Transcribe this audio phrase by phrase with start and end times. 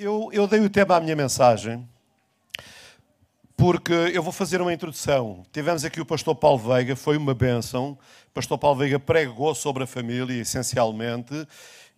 [0.00, 1.86] eu, eu dei o tema à minha mensagem
[3.54, 5.44] porque eu vou fazer uma introdução.
[5.52, 7.98] Tivemos aqui o pastor Paulo Veiga, foi uma bênção.
[8.30, 11.46] O pastor Paulo Veiga pregou sobre a família, essencialmente.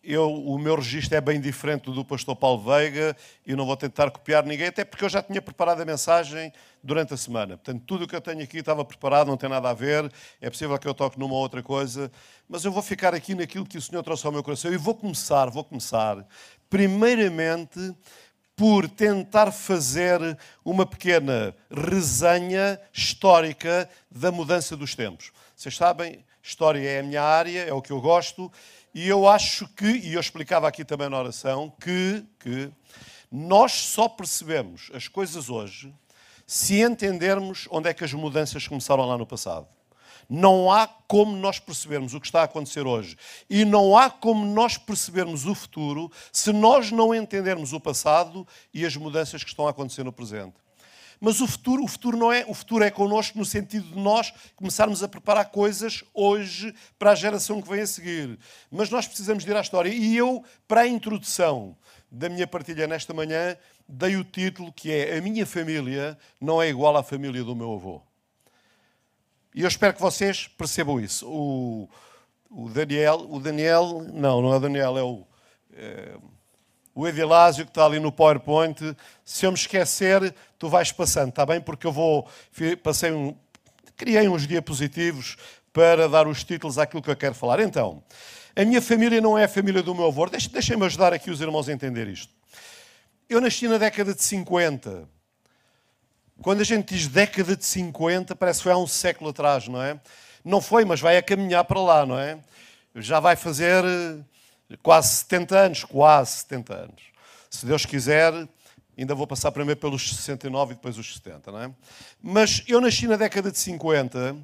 [0.02, 4.10] Eu, o meu registro é bem diferente do pastor Paulo Veiga e não vou tentar
[4.10, 7.56] copiar ninguém, até porque eu já tinha preparado a mensagem durante a semana.
[7.56, 10.12] Portanto, tudo o que eu tenho aqui estava preparado, não tem nada a ver.
[10.40, 12.10] É possível que eu toque numa outra coisa,
[12.48, 14.96] mas eu vou ficar aqui naquilo que o Senhor trouxe ao meu coração e vou
[14.96, 16.26] começar, vou começar,
[16.72, 17.94] primeiramente,
[18.56, 25.32] por tentar fazer uma pequena resenha histórica da mudança dos tempos.
[25.54, 28.50] Vocês sabem, história é a minha área, é o que eu gosto,
[28.94, 32.70] e eu acho que, e eu explicava aqui também na oração, que, que
[33.30, 35.92] nós só percebemos as coisas hoje
[36.46, 39.68] se entendermos onde é que as mudanças começaram lá no passado.
[40.34, 43.18] Não há como nós percebermos o que está a acontecer hoje
[43.50, 48.86] e não há como nós percebermos o futuro se nós não entendermos o passado e
[48.86, 50.54] as mudanças que estão a acontecer no presente.
[51.20, 54.32] Mas o futuro, o futuro não é, o futuro é connosco no sentido de nós
[54.56, 58.38] começarmos a preparar coisas hoje para a geração que vem a seguir.
[58.70, 59.90] Mas nós precisamos de ir à história.
[59.90, 61.76] E eu, para a introdução
[62.10, 63.54] da minha partilha nesta manhã,
[63.86, 67.74] dei o título que é A minha família não é igual à família do meu
[67.74, 68.11] avô.
[69.54, 71.28] E eu espero que vocês percebam isso.
[71.28, 71.88] O,
[72.50, 75.26] o Daniel, o Daniel, não, não é o Daniel, é o,
[75.74, 76.16] é,
[76.94, 78.96] o Edilásio que está ali no PowerPoint.
[79.24, 81.60] Se eu me esquecer, tu vais passando, está bem?
[81.60, 82.26] Porque eu vou,
[82.82, 83.36] passei um,
[83.96, 85.36] criei uns diapositivos
[85.72, 87.60] para dar os títulos àquilo que eu quero falar.
[87.60, 88.02] Então,
[88.54, 90.26] a minha família não é a família do meu avô.
[90.28, 92.32] Deixem-me ajudar aqui os irmãos a entender isto.
[93.28, 95.08] Eu nasci na década de 50.
[96.40, 99.82] Quando a gente diz década de 50, parece que foi há um século atrás, não
[99.82, 100.00] é?
[100.44, 102.38] Não foi, mas vai a caminhar para lá, não é?
[102.96, 107.02] Já vai fazer eh, quase 70 anos, quase 70 anos.
[107.48, 108.32] Se Deus quiser,
[108.98, 111.70] ainda vou passar primeiro pelos 69 e depois os 70, não é?
[112.20, 114.36] Mas eu nasci na década de 50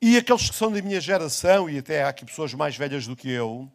[0.00, 3.16] e aqueles que são da minha geração, e até há aqui pessoas mais velhas do
[3.16, 3.70] que eu,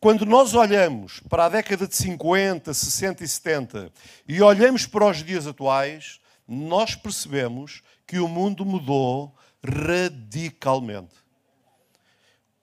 [0.00, 3.92] quando nós olhamos para a década de 50, 60 e 70
[4.28, 9.34] e olhamos para os dias atuais, nós percebemos que o mundo mudou
[9.64, 11.14] radicalmente.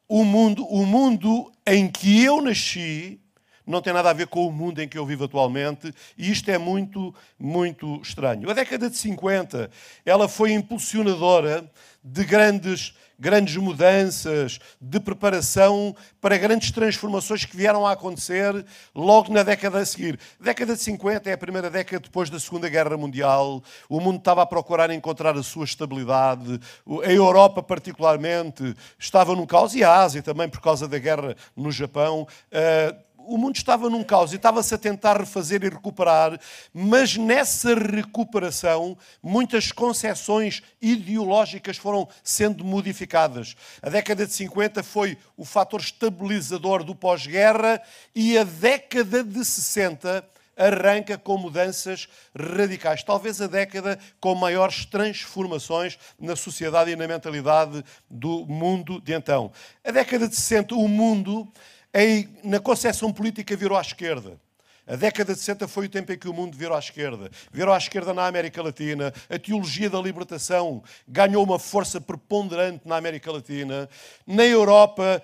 [0.07, 3.19] O mundo, o mundo em que eu nasci
[3.65, 6.49] não tem nada a ver com o mundo em que eu vivo atualmente, e isto
[6.49, 8.49] é muito, muito estranho.
[8.49, 9.71] A década de 50,
[10.05, 11.71] ela foi impulsionadora
[12.03, 18.65] de grandes grandes mudanças, de preparação para grandes transformações que vieram a acontecer
[18.95, 20.19] logo na década a seguir.
[20.39, 23.63] A década de 50 é a primeira década depois da Segunda Guerra Mundial.
[23.87, 26.59] O mundo estava a procurar encontrar a sua estabilidade.
[27.05, 31.71] A Europa, particularmente, estava num caos, e a Ásia também, por causa da guerra no
[31.71, 32.27] Japão.
[32.51, 36.39] Uh, o mundo estava num caos e estava-se a tentar refazer e recuperar,
[36.73, 43.55] mas nessa recuperação muitas concepções ideológicas foram sendo modificadas.
[43.81, 47.81] A década de 50 foi o fator estabilizador do pós-guerra
[48.15, 50.23] e a década de 60
[50.57, 53.03] arranca com mudanças radicais.
[53.03, 59.51] Talvez a década com maiores transformações na sociedade e na mentalidade do mundo de então.
[59.83, 61.51] A década de 60, o mundo
[61.93, 64.39] em, na concepção política virou à esquerda.
[64.87, 67.29] A década de 60 foi o tempo em que o mundo virou à esquerda.
[67.51, 69.13] Virou à esquerda na América Latina.
[69.29, 73.87] A teologia da libertação ganhou uma força preponderante na América Latina.
[74.25, 75.21] Na Europa,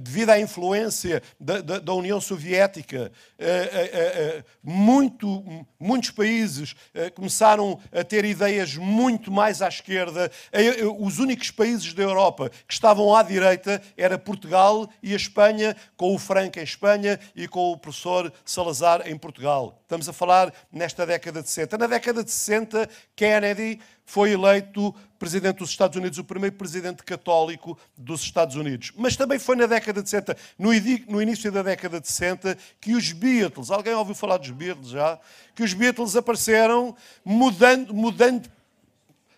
[0.00, 3.10] devido à influência da, da, da União Soviética,
[4.62, 6.74] muito, muitos países
[7.14, 10.30] começaram a ter ideias muito mais à esquerda.
[10.98, 16.14] Os únicos países da Europa que estavam à direita era Portugal e a Espanha, com
[16.14, 19.83] o Franco em Espanha e com o professor Salazar em Portugal.
[19.94, 21.78] Estamos a falar nesta década de 60.
[21.78, 27.78] Na década de 60, Kennedy foi eleito presidente dos Estados Unidos, o primeiro presidente católico
[27.96, 28.90] dos Estados Unidos.
[28.96, 33.12] Mas também foi na década de 60, no início da década de 60, que os
[33.12, 35.16] Beatles, alguém ouviu falar dos Beatles já?
[35.54, 38.50] Que os Beatles apareceram mudando, mudando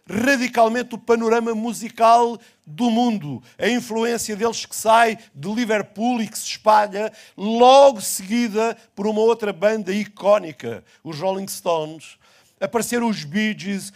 [0.08, 3.42] radicalmente o panorama musical do mundo.
[3.58, 9.20] A influência deles que sai de Liverpool e que se espalha, logo seguida por uma
[9.20, 12.16] outra banda icónica, os Rolling Stones,
[12.60, 13.92] apareceram os Bee Gees.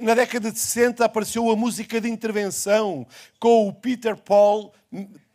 [0.00, 3.06] Na década de 60 apareceu a música de intervenção
[3.38, 4.72] com o Peter Paul,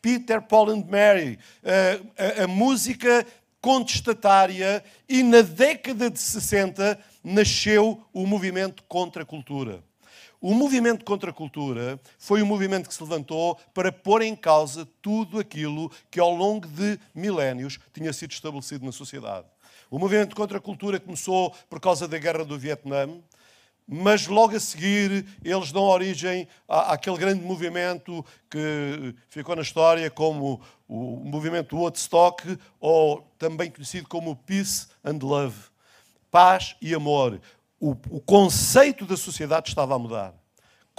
[0.01, 1.39] Peter Paul and Mary.
[1.63, 3.25] A, a, a música
[3.61, 9.83] contestatária e na década de 60 nasceu o movimento contra a cultura.
[10.41, 14.87] O movimento contra a cultura foi um movimento que se levantou para pôr em causa
[15.01, 19.45] tudo aquilo que ao longo de milénios tinha sido estabelecido na sociedade.
[19.91, 23.09] O movimento contra a cultura começou por causa da guerra do Vietnã,
[23.85, 30.61] mas logo a seguir eles dão origem àquele grande movimento que ficou na história como
[30.87, 35.68] o movimento Woodstock, ou também conhecido como Peace and Love.
[36.31, 37.41] Paz e amor.
[37.79, 40.33] O, o conceito da sociedade estava a mudar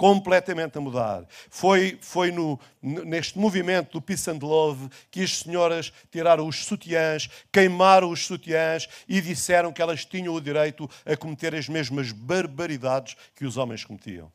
[0.01, 1.27] completamente a mudar.
[1.51, 7.29] Foi, foi no, neste movimento do Peace and Love que as senhoras tiraram os sutiãs,
[7.51, 13.15] queimaram os sutiãs e disseram que elas tinham o direito a cometer as mesmas barbaridades
[13.35, 14.31] que os homens cometiam.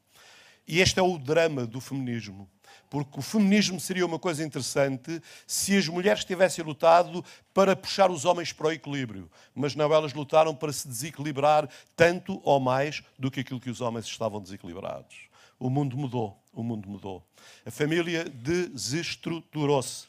[0.69, 2.49] E este é o drama do feminismo.
[2.89, 8.25] Porque o feminismo seria uma coisa interessante se as mulheres tivessem lutado para puxar os
[8.25, 9.31] homens para o equilíbrio.
[9.55, 13.81] Mas não, elas lutaram para se desequilibrar tanto ou mais do que aquilo que os
[13.81, 15.27] homens estavam desequilibrados
[15.59, 16.37] o mundo mudou.
[16.53, 17.23] O mundo mudou.
[17.65, 20.07] A família desestruturou-se.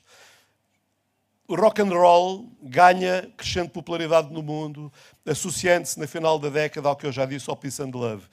[1.47, 4.91] O rock and roll ganha crescente popularidade no mundo,
[5.25, 8.23] associando-se na final da década ao que eu já disse, ao Peace and Love.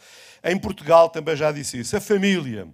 [0.43, 1.97] Em Portugal também já disse isso.
[1.97, 2.69] A família,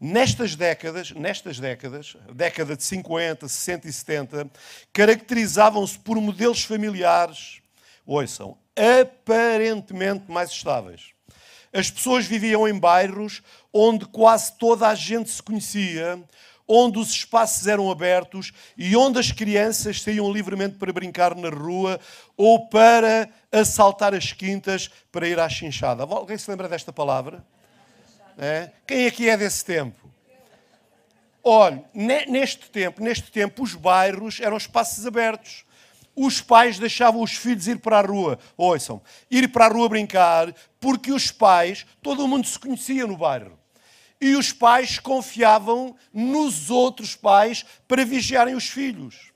[0.00, 4.50] nestas décadas, nestas décadas, década de 50, 60 e 70,
[4.92, 7.60] caracterizavam-se por modelos familiares,
[8.06, 11.12] ouçam, aparentemente mais estáveis.
[11.72, 13.42] As pessoas viviam em bairros
[13.72, 16.18] onde quase toda a gente se conhecia,
[16.66, 22.00] onde os espaços eram abertos e onde as crianças saíam livremente para brincar na rua
[22.36, 26.04] ou para assaltar as quintas para ir à chinchada.
[26.04, 27.44] Alguém se lembra desta palavra?
[28.40, 28.70] É?
[28.86, 30.10] Quem aqui é desse tempo?
[31.44, 35.64] Olha, neste tempo, neste tempo, os bairros eram espaços abertos
[36.14, 38.38] os pais deixavam os filhos ir para a rua.
[38.56, 39.00] Ouçam,
[39.30, 43.58] ir para a rua brincar, porque os pais, todo mundo se conhecia no bairro.
[44.20, 49.32] E os pais confiavam nos outros pais para vigiarem os filhos.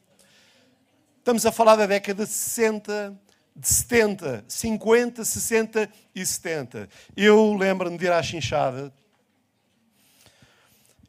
[1.18, 3.18] Estamos a falar da década de 60,
[3.54, 6.88] de 70, 50, 60 e 70.
[7.16, 8.92] Eu lembro-me de ir à chinchada.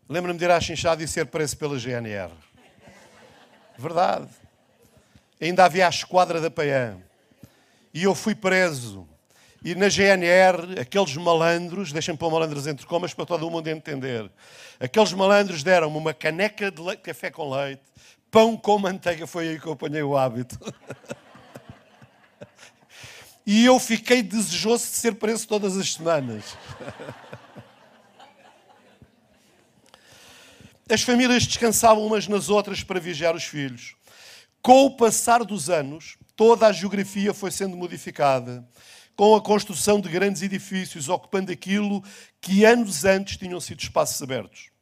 [0.08, 2.32] Lembro-me de ir à chinchada e ser preso pela GNR.
[3.78, 4.30] Verdade
[5.42, 6.98] ainda havia a esquadra da PAN.
[7.94, 9.08] E eu fui preso.
[9.64, 14.30] E na GNR, aqueles malandros, deixem pôr malandros entre comas para todo mundo entender.
[14.80, 17.82] Aqueles malandros deram-me uma caneca de café com leite,
[18.30, 20.60] pão com manteiga, foi aí que eu apanhei o hábito.
[23.46, 26.58] e eu fiquei desejoso de ser preso todas as semanas.
[30.90, 33.96] As famílias descansavam umas nas outras para vigiar os filhos.
[34.62, 38.68] Com o passar dos anos, toda a geografia foi sendo modificada,
[39.16, 42.04] com a construção de grandes edifícios ocupando aquilo
[42.42, 44.75] que anos antes tinham sido espaços abertos.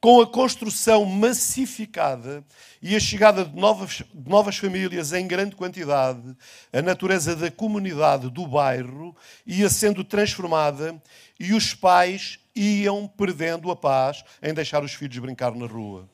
[0.00, 2.44] Com a construção massificada
[2.80, 6.36] e a chegada de novas, de novas famílias em grande quantidade,
[6.72, 11.02] a natureza da comunidade do bairro ia sendo transformada
[11.38, 16.08] e os pais iam perdendo a paz em deixar os filhos brincar na rua.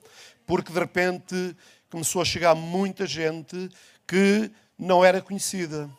[0.47, 1.57] Porque de repente
[1.91, 3.69] começou a chegar muita gente
[4.07, 5.91] que não era conhecida,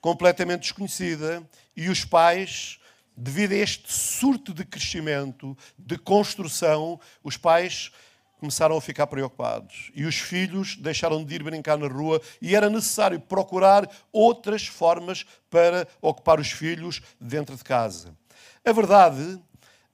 [0.00, 1.42] completamente desconhecida,
[1.76, 2.78] e os pais,
[3.16, 7.92] devido a este surto de crescimento, de construção, os pais
[8.38, 9.90] começaram a ficar preocupados.
[9.94, 15.24] E os filhos deixaram de ir brincar na rua e era necessário procurar outras formas
[15.48, 18.16] para ocupar os filhos dentro de casa.
[18.64, 19.40] A verdade,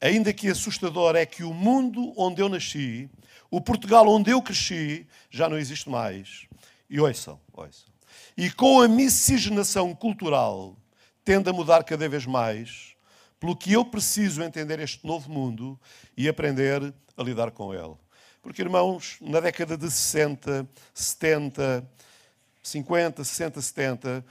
[0.00, 3.10] ainda que assustador, é que o mundo onde eu nasci
[3.50, 6.46] o Portugal onde eu cresci já não existe mais.
[6.88, 7.88] E ouçam, ouçam.
[8.36, 10.76] E com a miscigenação cultural
[11.24, 12.94] tende a mudar cada vez mais,
[13.40, 15.78] pelo que eu preciso entender este novo mundo
[16.16, 17.94] e aprender a lidar com ele.
[18.42, 21.88] Porque, irmãos, na década de 60, 70,
[22.62, 24.24] 50, 60, 70,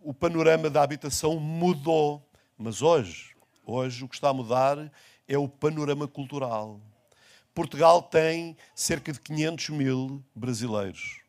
[0.00, 2.28] o panorama da habitação mudou.
[2.58, 4.92] Mas hoje, hoje o que está a mudar
[5.26, 6.80] é o panorama cultural.
[7.54, 11.20] Portugal tem cerca de 500 mil brasileiros.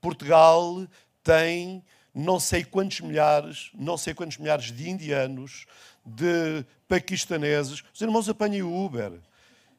[0.00, 0.86] Portugal
[1.22, 1.84] tem
[2.14, 5.66] não sei quantos milhares, não sei quantos milhares de indianos,
[6.08, 7.82] de paquistaneses.
[7.92, 9.12] Os irmãos apanham Uber.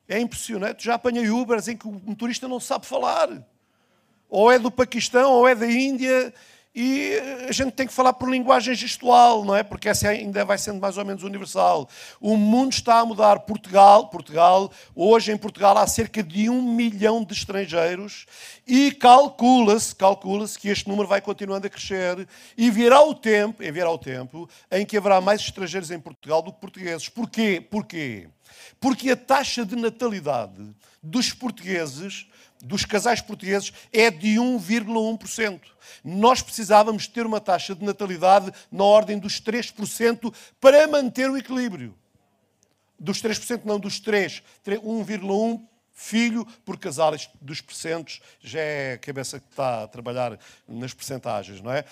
[0.08, 0.86] É impressionante.
[0.86, 3.30] Já apanhei Ubers em que o motorista não sabe falar.
[4.30, 6.34] Ou é do Paquistão, ou é da Índia,
[6.74, 7.16] e
[7.48, 9.64] a gente tem que falar por linguagem gestual, não é?
[9.64, 11.90] Porque essa ainda vai sendo mais ou menos universal.
[12.22, 13.40] O mundo está a mudar.
[13.40, 18.28] Portugal, Portugal, hoje em Portugal há cerca de um milhão de estrangeiros
[18.68, 23.72] e calcula-se, calcula-se que este número vai continuando a crescer e virá o tempo, e
[23.72, 27.10] virá o tempo em que haverá mais estrangeiros em Portugal do que portugueses.
[27.10, 27.66] Porquê?
[27.70, 28.30] Porquê?
[28.80, 32.28] Porque a taxa de natalidade dos portugueses,
[32.64, 35.62] dos casais portugueses, é de 1,1%.
[36.04, 41.96] Nós precisávamos ter uma taxa de natalidade na ordem dos 3% para manter o equilíbrio.
[43.00, 44.44] Dos 3%, não, dos 3.
[44.66, 45.69] 1,1%
[46.00, 47.14] filho por casal.
[47.42, 51.84] Dos percentos já é a cabeça que está a trabalhar nas percentagens, não é?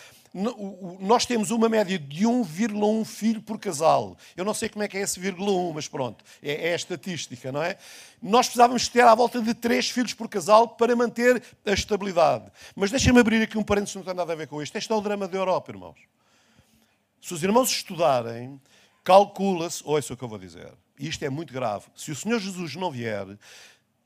[0.99, 4.15] Nós temos uma média de 1,1 filho por casal.
[4.35, 6.75] Eu não sei como é que é esse vírgula 1, mas pronto, é, é a
[6.75, 7.77] estatística, não é?
[8.21, 12.49] Nós precisávamos ter à volta de 3 filhos por casal para manter a estabilidade.
[12.75, 14.77] Mas deixem-me abrir aqui um parênteses, não tem nada a ver com isto.
[14.77, 15.99] Este é o drama da Europa, irmãos.
[17.21, 18.61] Se os irmãos estudarem,
[19.03, 22.39] calcula-se, ouça o que eu vou dizer, e isto é muito grave, se o Senhor
[22.39, 23.25] Jesus não vier,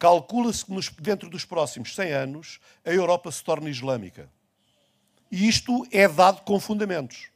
[0.02, 4.28] calcula-se que dentro dos próximos 100 anos a Europa se torne islâmica.
[5.32, 7.30] E isto é dado com fundamentos.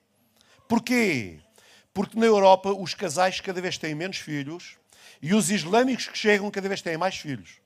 [0.67, 1.37] Porquê?
[1.93, 4.79] Porque na Europa os casais cada vez têm menos filhos
[5.21, 7.59] e os islâmicos que chegam cada vez têm mais filhos.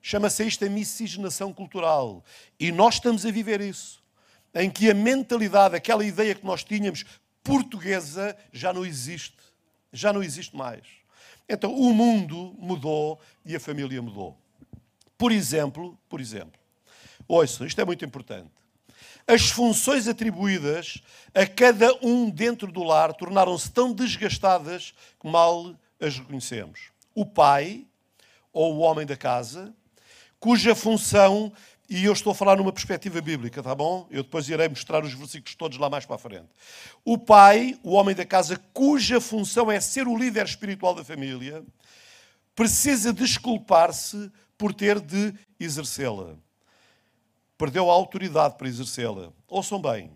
[0.00, 2.24] Chama-se isto a miscigenação cultural.
[2.60, 4.00] E nós estamos a viver isso.
[4.54, 7.04] Em que a mentalidade, aquela ideia que nós tínhamos
[7.42, 9.42] portuguesa, já não existe.
[9.92, 11.03] Já não existe mais.
[11.48, 14.36] Então, o mundo mudou e a família mudou.
[15.16, 16.60] Por exemplo, por exemplo,
[17.28, 18.50] ouça, isto é muito importante.
[19.26, 21.02] As funções atribuídas
[21.34, 26.90] a cada um dentro do lar tornaram-se tão desgastadas que mal as reconhecemos.
[27.14, 27.86] O pai,
[28.52, 29.74] ou o homem da casa,
[30.38, 31.52] cuja função
[31.88, 34.06] e eu estou a falar numa perspectiva bíblica, tá bom?
[34.10, 36.48] Eu depois irei mostrar os versículos todos lá mais para a frente.
[37.04, 41.62] O pai, o homem da casa, cuja função é ser o líder espiritual da família,
[42.54, 46.36] precisa desculpar-se por ter de exercê-la.
[47.58, 49.32] Perdeu a autoridade para exercê-la.
[49.46, 50.10] Ouçam bem.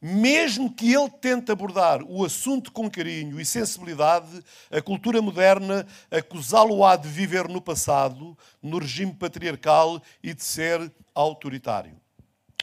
[0.00, 6.94] Mesmo que ele tente abordar o assunto com carinho e sensibilidade, a cultura moderna acusá-lo-á
[6.94, 11.96] de viver no passado, no regime patriarcal e de ser autoritário.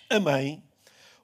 [0.10, 0.64] A mãe,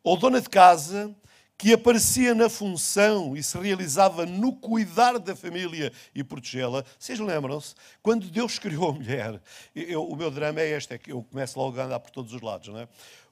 [0.03, 1.15] ou dona de casa,
[1.61, 6.83] que aparecia na função e se realizava no cuidar da família e protegê-la.
[6.97, 7.75] Vocês lembram-se?
[8.01, 9.39] Quando Deus criou a mulher,
[9.75, 12.33] eu, o meu drama é este, é que eu começo logo a andar por todos
[12.33, 12.87] os lados, não é?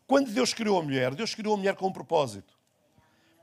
[0.05, 2.58] Quando Deus criou a mulher, Deus criou a mulher com um propósito.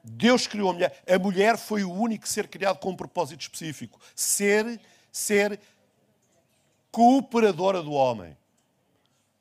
[0.08, 1.02] Deus criou a mulher.
[1.06, 5.58] A mulher foi o único ser criado com um propósito específico: ser, ser
[6.92, 8.36] cooperadora do homem.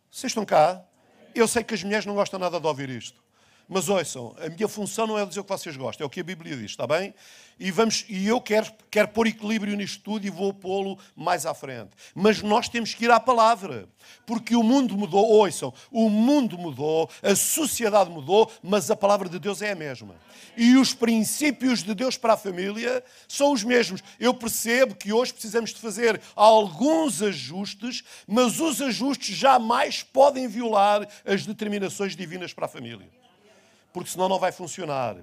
[0.10, 0.84] Vocês estão cá?
[1.36, 3.22] Eu sei que as mulheres não gostam nada de ouvir isto.
[3.68, 6.20] Mas ouçam, a minha função não é dizer o que vocês gostam, é o que
[6.20, 7.16] a Bíblia diz, está bem?
[7.60, 11.54] E, vamos, e eu quero, quero pôr equilíbrio nisto tudo e vou pô-lo mais à
[11.54, 11.90] frente.
[12.14, 13.90] Mas nós temos que ir à palavra,
[14.24, 19.40] porque o mundo mudou, ouçam, o mundo mudou, a sociedade mudou, mas a palavra de
[19.40, 20.16] Deus é a mesma.
[20.56, 24.04] E os princípios de Deus para a família são os mesmos.
[24.20, 31.08] Eu percebo que hoje precisamos de fazer alguns ajustes, mas os ajustes jamais podem violar
[31.26, 33.10] as determinações divinas para a família
[33.96, 35.16] porque senão não vai funcionar.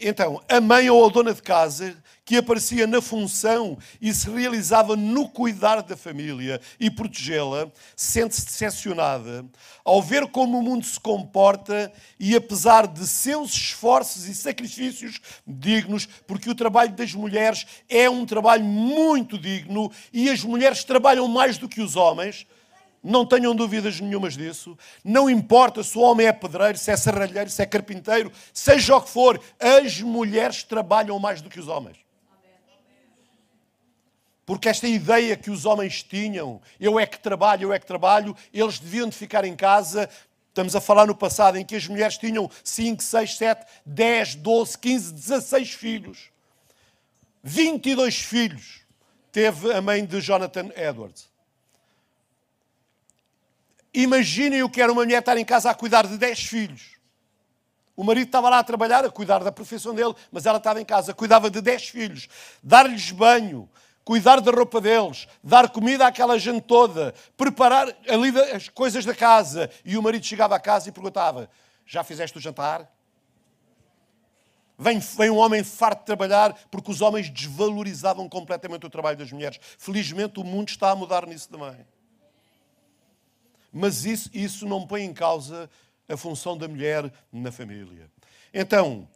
[0.00, 4.94] Então, a mãe ou a dona de casa que aparecia na função e se realizava
[4.94, 9.44] no cuidar da família e protegê-la, sente-se decepcionada
[9.84, 16.06] ao ver como o mundo se comporta e apesar de seus esforços e sacrifícios dignos,
[16.24, 21.58] porque o trabalho das mulheres é um trabalho muito digno e as mulheres trabalham mais
[21.58, 22.46] do que os homens,
[23.02, 24.76] não tenham dúvidas nenhumas disso.
[25.04, 29.00] Não importa se o homem é pedreiro, se é serralheiro, se é carpinteiro, seja o
[29.00, 31.98] que for, as mulheres trabalham mais do que os homens.
[34.44, 38.34] Porque esta ideia que os homens tinham, eu é que trabalho, eu é que trabalho,
[38.52, 40.08] eles deviam de ficar em casa.
[40.48, 44.78] Estamos a falar no passado em que as mulheres tinham 5, 6, 7, 10, 12,
[44.78, 46.30] 15, 16 filhos.
[47.42, 48.80] 22 filhos
[49.30, 51.28] teve a mãe de Jonathan Edwards.
[54.00, 56.96] Imaginem o que era uma mulher estar em casa a cuidar de 10 filhos.
[57.96, 60.84] O marido estava lá a trabalhar, a cuidar da profissão dele, mas ela estava em
[60.84, 62.28] casa, cuidava de 10 filhos,
[62.62, 63.68] dar-lhes banho,
[64.04, 69.68] cuidar da roupa deles, dar comida àquela gente toda, preparar ali as coisas da casa.
[69.84, 71.50] E o marido chegava a casa e perguntava:
[71.84, 72.88] Já fizeste o jantar?
[74.78, 79.32] Vem, vem um homem farto de trabalhar porque os homens desvalorizavam completamente o trabalho das
[79.32, 79.58] mulheres.
[79.76, 81.84] Felizmente o mundo está a mudar nisso também.
[83.72, 85.68] Mas isso, isso não põe em causa
[86.08, 88.10] a função da mulher na família.
[88.52, 89.06] Então,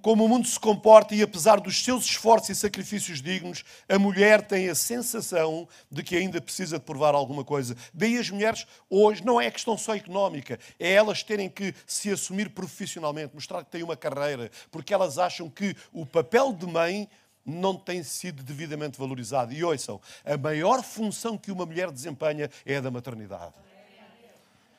[0.00, 4.40] como o mundo se comporta e apesar dos seus esforços e sacrifícios dignos, a mulher
[4.40, 7.76] tem a sensação de que ainda precisa de provar alguma coisa.
[7.92, 12.48] Daí as mulheres hoje não é questão só económica, é elas terem que se assumir
[12.50, 17.08] profissionalmente, mostrar que têm uma carreira, porque elas acham que o papel de mãe
[17.44, 19.52] não tem sido devidamente valorizado.
[19.52, 23.52] E ouçam, a maior função que uma mulher desempenha é a da maternidade.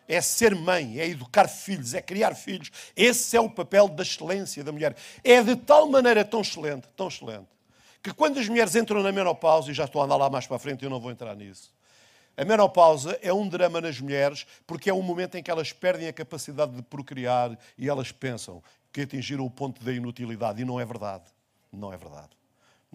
[0.07, 2.71] É ser mãe, é educar filhos, é criar filhos.
[2.95, 4.95] Esse é o papel da excelência da mulher.
[5.23, 7.47] É de tal maneira tão excelente, tão excelente,
[8.03, 10.57] que quando as mulheres entram na menopausa, e já estou a andar lá mais para
[10.57, 11.73] a frente, eu não vou entrar nisso.
[12.37, 16.07] A menopausa é um drama nas mulheres porque é um momento em que elas perdem
[16.07, 20.61] a capacidade de procriar e elas pensam que atingiram o ponto da inutilidade.
[20.61, 21.23] E não é verdade.
[21.71, 22.29] Não é verdade.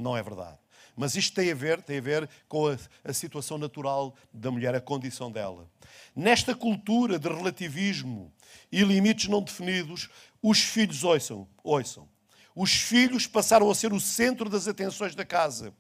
[0.01, 0.59] Não é verdade.
[0.97, 4.75] Mas isto tem a ver, tem a ver com a, a situação natural da mulher,
[4.75, 5.69] a condição dela.
[6.15, 8.33] Nesta cultura de relativismo
[8.71, 10.09] e limites não definidos,
[10.43, 12.09] os filhos ouçam, ouçam.
[12.55, 15.73] Os filhos passaram a ser o centro das atenções da casa.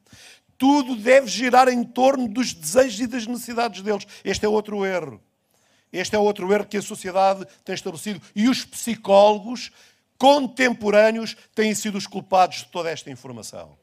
[0.56, 4.06] Tudo deve girar em torno dos desejos e das necessidades deles.
[4.24, 5.20] Este é outro erro.
[5.92, 8.22] Este é outro erro que a sociedade tem estabelecido.
[8.34, 9.72] E os psicólogos
[10.16, 13.79] contemporâneos têm sido os culpados de toda esta informação.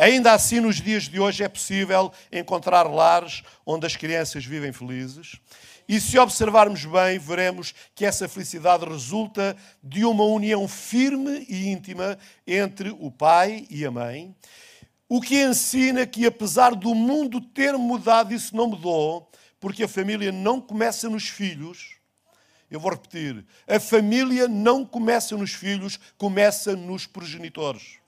[0.00, 5.40] Ainda assim, nos dias de hoje é possível encontrar lares onde as crianças vivem felizes.
[5.88, 12.16] E se observarmos bem, veremos que essa felicidade resulta de uma união firme e íntima
[12.46, 14.32] entre o pai e a mãe,
[15.08, 19.28] o que ensina que, apesar do mundo ter mudado, isso não mudou,
[19.58, 21.96] porque a família não começa nos filhos,
[22.70, 27.98] eu vou repetir: a família não começa nos filhos, começa nos progenitores.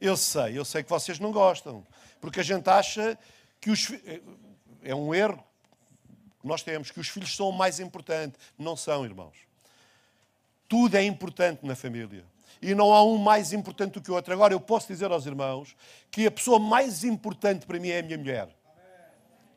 [0.00, 1.86] Eu sei, eu sei que vocês não gostam,
[2.20, 3.18] porque a gente acha
[3.60, 3.88] que os
[4.82, 5.42] é um erro
[6.40, 9.36] que nós temos que os filhos são o mais importante, não são, irmãos.
[10.68, 12.24] Tudo é importante na família.
[12.60, 14.32] E não há um mais importante do que o outro.
[14.32, 15.76] Agora, eu posso dizer aos irmãos
[16.10, 18.48] que a pessoa mais importante para mim é a minha mulher.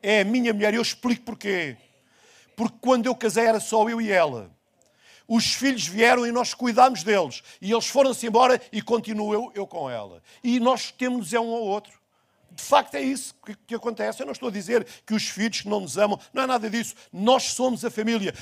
[0.02, 0.72] É a minha mulher.
[0.72, 1.76] E eu explico porquê.
[2.56, 4.50] Porque quando eu casei era só eu e ela.
[5.34, 7.42] Os filhos vieram e nós cuidámos deles.
[7.58, 10.22] E eles foram-se embora e continuo eu, eu com ela.
[10.44, 11.98] E nós temos é um ao outro.
[12.50, 14.20] De facto é isso que, que, acontece.
[14.20, 16.94] Eu não estou a dizer que os filhos não nos amam, não é nada disso.
[17.10, 18.34] Nós somos a família.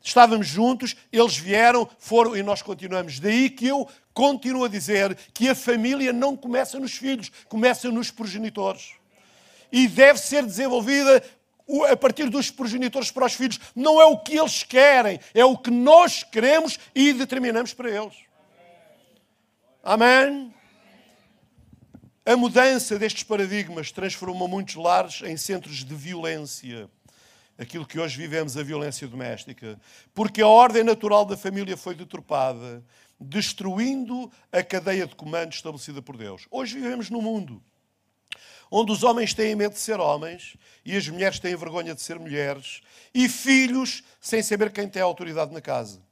[0.00, 3.18] Estávamos juntos, eles vieram, foram e nós continuamos.
[3.18, 8.12] Daí que eu continuo a dizer que a família não começa nos filhos, começa nos
[8.12, 8.92] progenitores.
[9.72, 11.20] E deve ser desenvolvida
[11.90, 13.60] a partir dos progenitores para os filhos.
[13.74, 18.14] Não é o que eles querem, é o que nós queremos e determinamos para eles.
[19.82, 20.54] Amém?
[22.24, 26.90] A mudança destes paradigmas transformou muitos lares em centros de violência.
[27.56, 29.80] Aquilo que hoje vivemos, a violência doméstica.
[30.14, 32.84] Porque a ordem natural da família foi deturpada,
[33.18, 36.46] destruindo a cadeia de comando estabelecida por Deus.
[36.50, 37.62] Hoje vivemos num mundo
[38.70, 42.18] onde os homens têm medo de ser homens e as mulheres têm vergonha de ser
[42.18, 42.80] mulheres,
[43.12, 46.02] e filhos sem saber quem tem a autoridade na casa.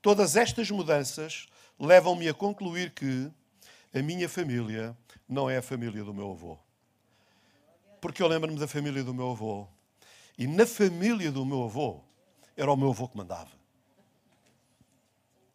[0.00, 1.46] Todas estas mudanças
[1.78, 3.30] levam-me a concluir que
[3.94, 4.96] a minha família
[5.28, 6.58] não é a família do meu avô.
[8.00, 9.66] Porque eu lembro-me da família do meu avô.
[10.36, 12.00] E na família do meu avô,
[12.56, 13.50] era o meu avô que mandava.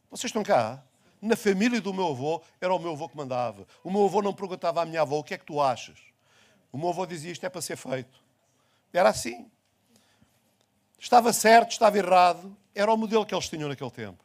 [0.09, 0.83] Vocês estão cá?
[1.21, 3.67] Na família do meu avô, era o meu avô que mandava.
[3.83, 6.06] O meu avô não perguntava à minha avó: o que é que tu achas?
[6.71, 8.19] O meu avô dizia isto é para ser feito.
[8.91, 9.49] Era assim.
[10.99, 12.55] Estava certo, estava errado.
[12.73, 14.23] Era o modelo que eles tinham naquele tempo.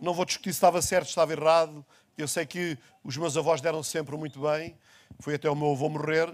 [0.00, 1.84] Não vou discutir se estava certo, se estava errado.
[2.16, 4.76] Eu sei que os meus avós deram sempre muito bem.
[5.20, 6.32] Foi até o meu avô morrer.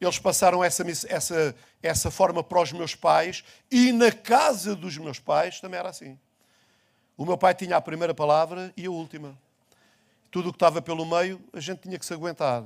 [0.00, 3.44] Eles passaram essa, essa, essa forma para os meus pais.
[3.70, 6.18] E na casa dos meus pais também era assim.
[7.16, 9.38] O meu pai tinha a primeira palavra e a última.
[10.30, 12.64] Tudo o que estava pelo meio, a gente tinha que se aguentar.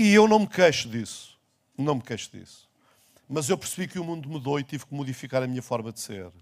[0.00, 1.38] E eu não me queixo disso.
[1.76, 2.66] Não me queixo disso.
[3.28, 6.00] Mas eu percebi que o mundo mudou e tive que modificar a minha forma de
[6.00, 6.32] ser.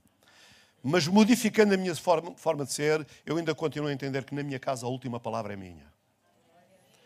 [0.81, 4.45] Mas modificando a minha forma, forma de ser, eu ainda continuo a entender que na
[4.45, 5.93] minha casa a última palavra é minha.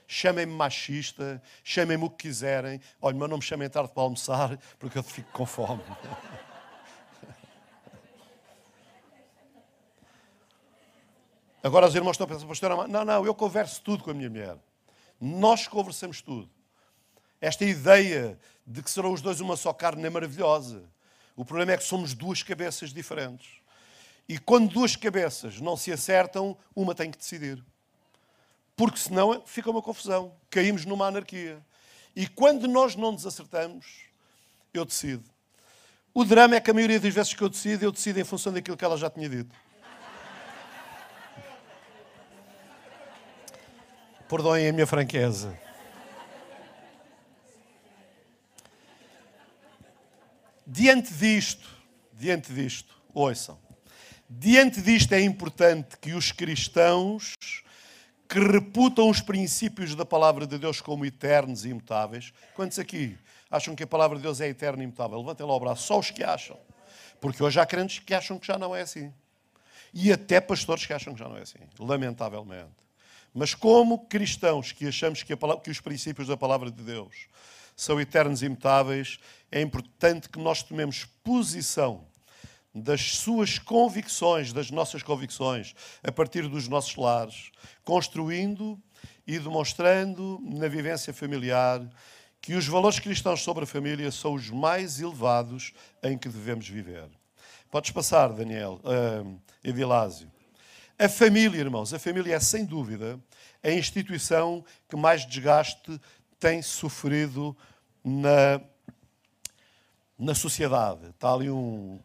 [0.07, 2.79] Chamem-me machista, chamem-me o que quiserem.
[3.01, 5.83] Olha, mas não me chamem tarde para almoçar, porque eu fico com fome.
[11.65, 14.29] Agora os irmãos estão a pensar, pastor, não, não, eu converso tudo com a minha
[14.29, 14.59] mulher.
[15.25, 16.51] Nós conversamos tudo.
[17.41, 20.83] Esta ideia de que serão os dois uma só carne é maravilhosa.
[21.37, 23.61] O problema é que somos duas cabeças diferentes.
[24.29, 27.65] E quando duas cabeças não se acertam, uma tem que decidir.
[28.75, 30.35] Porque senão fica uma confusão.
[30.51, 31.65] Caímos numa anarquia.
[32.17, 33.87] E quando nós não nos acertamos,
[34.75, 35.31] eu decido.
[36.13, 38.53] O drama é que a maioria das vezes que eu decido, eu decido em função
[38.53, 39.55] daquilo que ela já tinha dito.
[44.33, 45.55] Perdoem a minha franqueza.
[50.67, 51.69] Diante disto,
[52.15, 53.59] diante disto, ouçam,
[54.31, 57.35] diante disto é importante que os cristãos
[58.27, 62.33] que reputam os princípios da palavra de Deus como eternos e imutáveis.
[62.55, 63.19] Quantos aqui
[63.51, 65.19] acham que a palavra de Deus é eterna e imutável?
[65.19, 66.59] Levantem lá o braço, só os que acham.
[67.21, 69.13] Porque hoje há crentes que acham que já não é assim.
[69.93, 72.83] E até pastores que acham que já não é assim, lamentavelmente.
[73.35, 77.27] Mas como cristãos que achamos que, palavra, que os princípios da palavra de Deus
[77.75, 79.19] são eternos e imutáveis,
[79.51, 82.05] é importante que nós tomemos posição
[82.75, 87.51] das suas convicções, das nossas convicções, a partir dos nossos lares,
[87.85, 88.79] construindo
[89.27, 91.87] e demonstrando na vivência familiar
[92.41, 97.09] que os valores cristãos sobre a família são os mais elevados em que devemos viver.
[97.71, 100.31] Podes passar, Daniel, uh, Evilásio.
[100.99, 103.19] A família, irmãos, a família é sem dúvida
[103.63, 106.01] a instituição que mais desgaste
[106.39, 107.57] tem sofrido
[108.05, 108.61] na,
[110.19, 111.07] na sociedade.
[111.11, 111.99] Está ali um,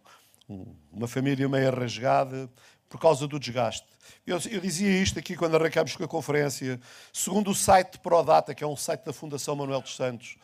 [0.92, 2.50] uma família meio rasgada
[2.88, 3.88] por causa do desgaste.
[4.26, 6.80] Eu, eu, dizia isto aqui quando arrancámos com a conferência.
[7.12, 10.38] Segundo o site Prodata, que é um site da Fundação Manuel dos Santos,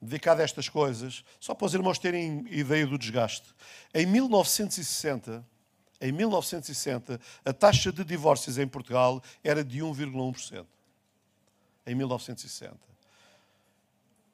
[0.00, 3.48] dedicado a estas coisas, só para os irmãos terem ideia do desgaste.
[3.92, 5.44] Em 1960,
[6.00, 10.66] em 1960, a taxa de divórcios em Portugal era de 1,1%.
[11.86, 12.76] Em 1960.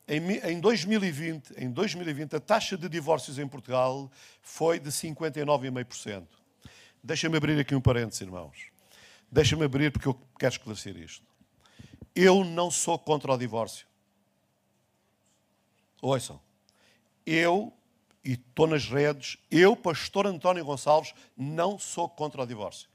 [0.07, 4.11] Em, 2020, em 2020, a taxa de divórcios em Portugal
[4.42, 6.27] foi de 59,5%.
[7.03, 8.66] Deixa-me abrir aqui um parênteses, irmãos.
[9.31, 11.27] Deixa-me abrir porque eu quero esclarecer isto.
[12.14, 13.87] Eu não sou contra o divórcio.
[16.03, 16.38] Ouçam.
[17.27, 17.72] Eu,
[18.25, 22.89] e estou nas redes, eu, pastor António Gonçalves, não sou contra o divórcio.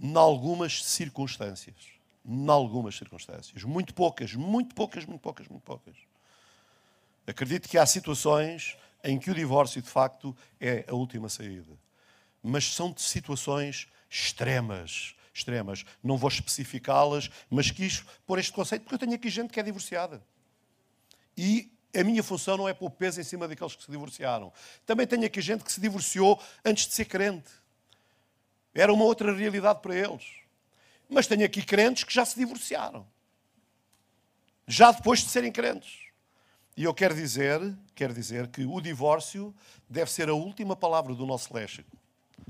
[0.00, 1.92] Em algumas circunstâncias
[2.24, 3.62] em algumas circunstâncias.
[3.64, 5.94] Muito poucas, muito poucas, muito poucas, muito poucas.
[7.26, 11.76] Acredito que há situações em que o divórcio, de facto, é a última saída.
[12.42, 15.84] Mas são situações extremas, extremas.
[16.02, 19.62] Não vou especificá-las, mas quis pôr este conceito porque eu tenho aqui gente que é
[19.62, 20.22] divorciada.
[21.36, 24.52] E a minha função não é pôr peso em cima daqueles que se divorciaram.
[24.86, 27.50] Também tenho aqui gente que se divorciou antes de ser crente.
[28.74, 30.24] Era uma outra realidade para eles.
[31.08, 33.06] Mas tenho aqui crentes que já se divorciaram.
[34.66, 35.98] Já depois de serem crentes.
[36.74, 37.60] E eu quero dizer,
[37.94, 39.54] quero dizer que o divórcio
[39.88, 41.94] deve ser a última palavra do nosso léxico.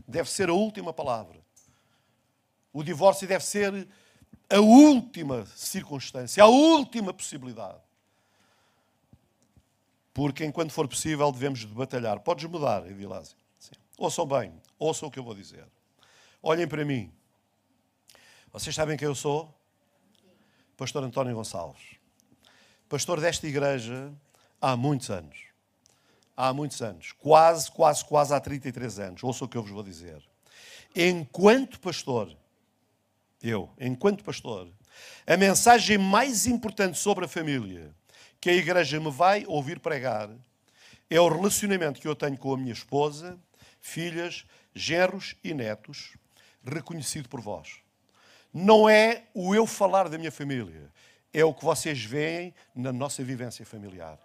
[0.06, 1.40] Deve ser a última palavra.
[2.72, 3.88] O divórcio deve ser
[4.48, 7.80] a última circunstância, a última possibilidade.
[10.14, 12.20] Porque enquanto for possível devemos batalhar.
[12.20, 13.36] Podes mudar, Edilásio.
[13.96, 15.64] Ouçam bem, ouçam o que eu vou dizer.
[16.42, 17.12] Olhem para mim.
[18.52, 19.54] Vocês sabem quem eu sou?
[20.76, 21.96] Pastor António Gonçalves.
[22.88, 24.12] Pastor desta igreja
[24.60, 25.38] há muitos anos.
[26.36, 27.12] Há muitos anos.
[27.12, 29.22] Quase, quase, quase há 33 anos.
[29.22, 30.22] Ouça o que eu vos vou dizer.
[30.94, 32.36] Enquanto pastor,
[33.42, 34.68] eu, enquanto pastor,
[35.26, 37.94] a mensagem mais importante sobre a família
[38.42, 40.28] que a igreja me vai ouvir pregar
[41.08, 43.38] é o relacionamento que eu tenho com a minha esposa,
[43.80, 46.14] filhas, genros e netos,
[46.62, 47.82] reconhecido por vós
[48.52, 50.92] não é o eu falar da minha família,
[51.32, 54.18] é o que vocês veem na nossa vivência familiar.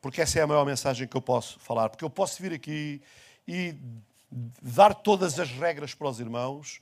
[0.00, 1.88] Porque essa é a maior mensagem que eu posso falar.
[1.88, 3.02] Porque eu posso vir aqui
[3.48, 3.74] e
[4.62, 6.80] dar todas as regras para os irmãos,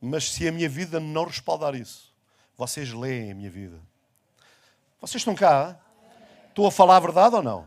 [0.00, 2.14] mas se a minha vida não respaldar isso,
[2.56, 3.80] vocês leem a minha vida.
[5.00, 5.78] Vocês estão cá?
[6.48, 7.66] Estou a falar a verdade ou não?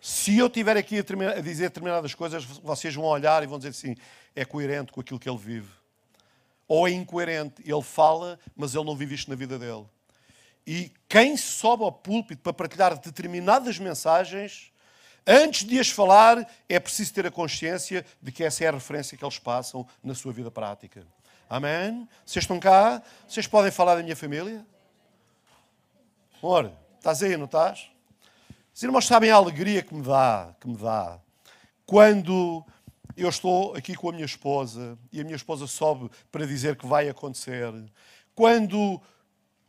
[0.00, 3.96] Se eu estiver aqui a, dizer determinadas coisas, vocês vão olhar e vão dizer assim:
[4.34, 5.78] é coerente com aquilo que ele vive
[6.68, 7.62] ou é incoerente.
[7.64, 9.86] Ele fala, mas ele não vive isto na vida dele.
[10.66, 14.70] E quem sobe ao púlpito para partilhar determinadas mensagens,
[15.26, 19.16] antes de as falar, é preciso ter a consciência de que essa é a referência
[19.16, 21.06] que eles passam na sua vida prática.
[21.48, 22.06] Amém?
[22.26, 23.02] Vocês estão cá?
[23.26, 24.64] Vocês podem falar da minha família?
[26.40, 27.90] Amor, estás aí, não estás?
[28.72, 31.18] Os irmãos sabem a alegria que me dá, que me dá,
[31.84, 32.64] quando
[33.16, 36.86] eu estou aqui com a minha esposa e a minha esposa sobe para dizer que
[36.86, 37.72] vai acontecer.
[38.36, 39.02] Quando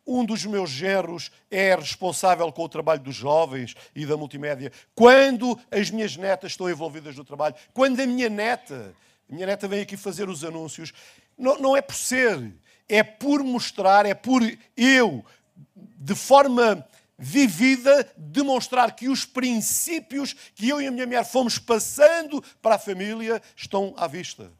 [0.05, 5.59] um dos meus gerros é responsável com o trabalho dos jovens e da multimédia, quando
[5.71, 8.93] as minhas netas estão envolvidas no trabalho, quando a minha neta,
[9.27, 10.93] a minha neta vem aqui fazer os anúncios,
[11.35, 12.53] não, não é por ser,
[12.87, 14.43] é por mostrar, é por
[14.77, 15.25] eu,
[15.75, 16.85] de forma
[17.17, 22.79] vivida, demonstrar que os princípios que eu e a minha mulher fomos passando para a
[22.79, 24.51] família estão à vista.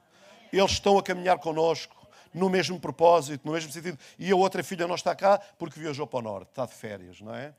[0.52, 1.96] Eles estão a caminhar connosco
[2.34, 3.98] no mesmo propósito, no mesmo sentido.
[4.18, 7.22] E a outra filha não está cá porque viajou para o norte, está de férias,
[7.22, 7.54] não é?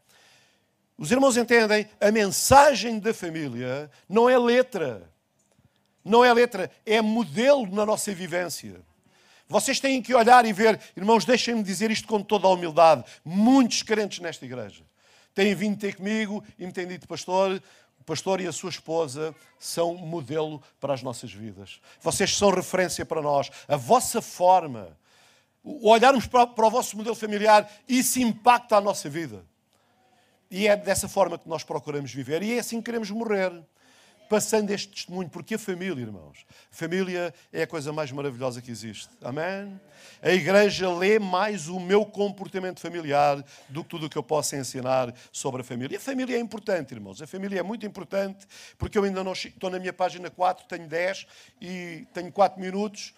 [0.98, 5.10] Os irmãos entendem, a mensagem da família não é letra.
[6.04, 8.82] Não é letra, é modelo na nossa vivência.
[9.50, 13.02] Vocês têm que olhar e ver, irmãos, deixem-me dizer isto com toda a humildade.
[13.24, 14.84] Muitos crentes nesta igreja
[15.34, 17.60] têm vindo ter comigo e me têm dito, pastor,
[17.98, 21.80] o pastor e a sua esposa são modelo para as nossas vidas.
[22.00, 23.50] Vocês são referência para nós.
[23.66, 24.96] A vossa forma,
[25.64, 29.44] olharmos para, para o vosso modelo familiar, isso impacta a nossa vida.
[30.48, 33.52] E é dessa forma que nós procuramos viver e é assim que queremos morrer
[34.30, 38.70] passando este testemunho, porque a família, irmãos, a família é a coisa mais maravilhosa que
[38.70, 39.08] existe.
[39.20, 39.78] Amém?
[40.22, 44.56] A igreja lê mais o meu comportamento familiar do que tudo o que eu possa
[44.56, 45.96] ensinar sobre a família.
[45.96, 47.20] E a família é importante, irmãos.
[47.20, 48.46] A família é muito importante,
[48.78, 51.26] porque eu ainda não estou na minha página 4, tenho 10
[51.60, 53.12] e tenho 4 minutos,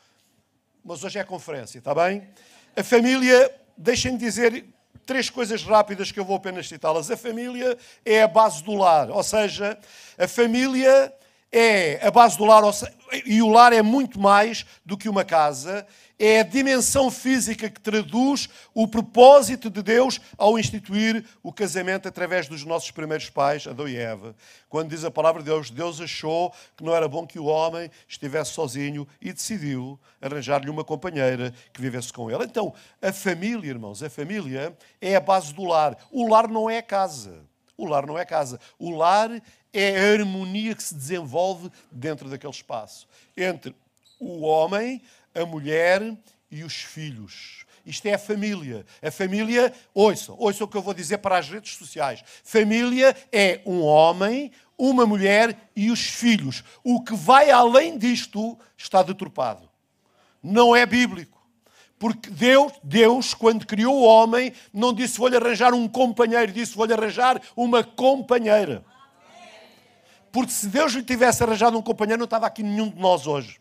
[0.82, 2.26] mas hoje é a conferência, está bem?
[2.74, 4.64] A família, deixem-me dizer,
[5.06, 7.10] três coisas rápidas que eu vou apenas citá-las.
[7.10, 9.78] A família é a base do lar, ou seja,
[10.18, 11.12] a família
[11.50, 12.62] é a base do lar,
[13.26, 15.86] e o lar é muito mais do que uma casa,
[16.24, 22.46] é a dimensão física que traduz o propósito de Deus ao instituir o casamento através
[22.46, 24.36] dos nossos primeiros pais, Adão e Eva.
[24.68, 27.90] Quando diz a palavra de Deus, Deus achou que não era bom que o homem
[28.06, 32.44] estivesse sozinho e decidiu arranjar-lhe uma companheira que vivesse com ele.
[32.44, 35.98] Então, a família, irmãos, a família é a base do lar.
[36.12, 37.40] O lar não é casa.
[37.76, 38.60] O lar não é casa.
[38.78, 43.74] O lar é a harmonia que se desenvolve dentro daquele espaço entre
[44.22, 45.02] o homem,
[45.34, 46.16] a mulher
[46.50, 47.64] e os filhos.
[47.84, 48.86] Isto é a família.
[49.02, 52.22] A família, ouçam, ouçam o que eu vou dizer para as redes sociais.
[52.44, 56.62] Família é um homem, uma mulher e os filhos.
[56.84, 59.68] O que vai além disto está deturpado.
[60.42, 61.40] Não é bíblico.
[61.98, 66.92] Porque Deus, Deus, quando criou o homem, não disse vou-lhe arranjar um companheiro, disse vou-lhe
[66.92, 68.84] arranjar uma companheira.
[70.32, 73.60] Porque se Deus lhe tivesse arranjado um companheiro, não estava aqui nenhum de nós hoje.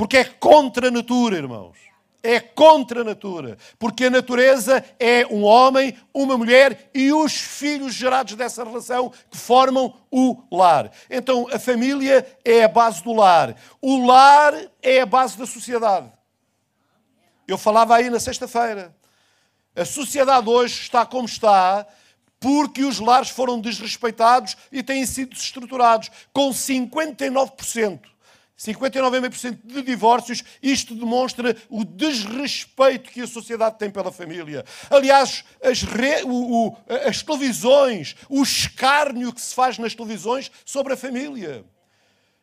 [0.00, 1.76] Porque é contra a natura, irmãos.
[2.22, 3.58] É contra a natura.
[3.78, 9.36] Porque a natureza é um homem, uma mulher e os filhos gerados dessa relação que
[9.36, 10.90] formam o lar.
[11.10, 13.54] Então a família é a base do lar.
[13.78, 16.10] O lar é a base da sociedade.
[17.46, 18.96] Eu falava aí na sexta-feira.
[19.76, 21.86] A sociedade hoje está como está
[22.40, 28.00] porque os lares foram desrespeitados e têm sido desestruturados, com 59%.
[28.60, 34.66] 59,5% de divórcios, isto demonstra o desrespeito que a sociedade tem pela família.
[34.90, 36.22] Aliás, as, re...
[36.24, 41.64] o, o, as televisões, o escárnio que se faz nas televisões sobre a família,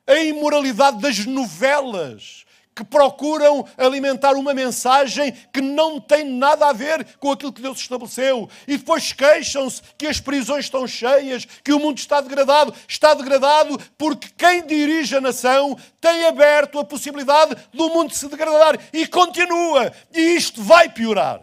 [0.08, 2.47] a imoralidade das novelas,
[2.78, 7.80] que procuram alimentar uma mensagem que não tem nada a ver com aquilo que Deus
[7.80, 8.48] estabeleceu.
[8.68, 12.72] E depois queixam-se que as prisões estão cheias, que o mundo está degradado.
[12.88, 18.78] Está degradado porque quem dirige a nação tem aberto a possibilidade do mundo se degradar.
[18.94, 19.92] E continua.
[20.14, 21.42] E isto vai piorar.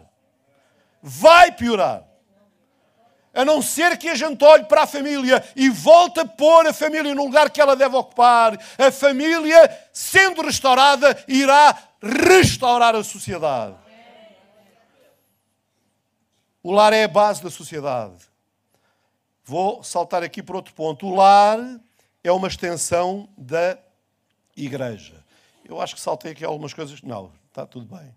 [1.03, 2.14] Vai piorar
[3.35, 6.73] a não ser que a gente olhe para a família e volte a pôr a
[6.73, 13.75] família no lugar que ela deve ocupar, a família, sendo restaurada, irá restaurar a sociedade.
[16.63, 18.15] O lar é a base da sociedade.
[19.43, 21.05] Vou saltar aqui para outro ponto.
[21.05, 21.59] O lar
[22.23, 23.77] é uma extensão da
[24.57, 25.23] igreja.
[25.63, 27.01] Eu acho que saltei aqui algumas coisas.
[27.03, 28.15] Não, está tudo bem.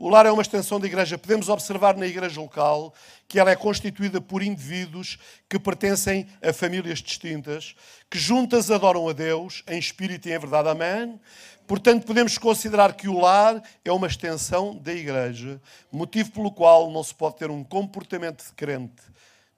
[0.00, 1.18] O lar é uma extensão da igreja.
[1.18, 2.94] Podemos observar na igreja local
[3.26, 7.74] que ela é constituída por indivíduos que pertencem a famílias distintas,
[8.08, 10.68] que juntas adoram a Deus em espírito e em verdade.
[10.68, 11.20] Amém?
[11.66, 17.02] Portanto, podemos considerar que o lar é uma extensão da igreja, motivo pelo qual não
[17.02, 19.02] se pode ter um comportamento de crente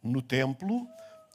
[0.02, 0.88] no templo,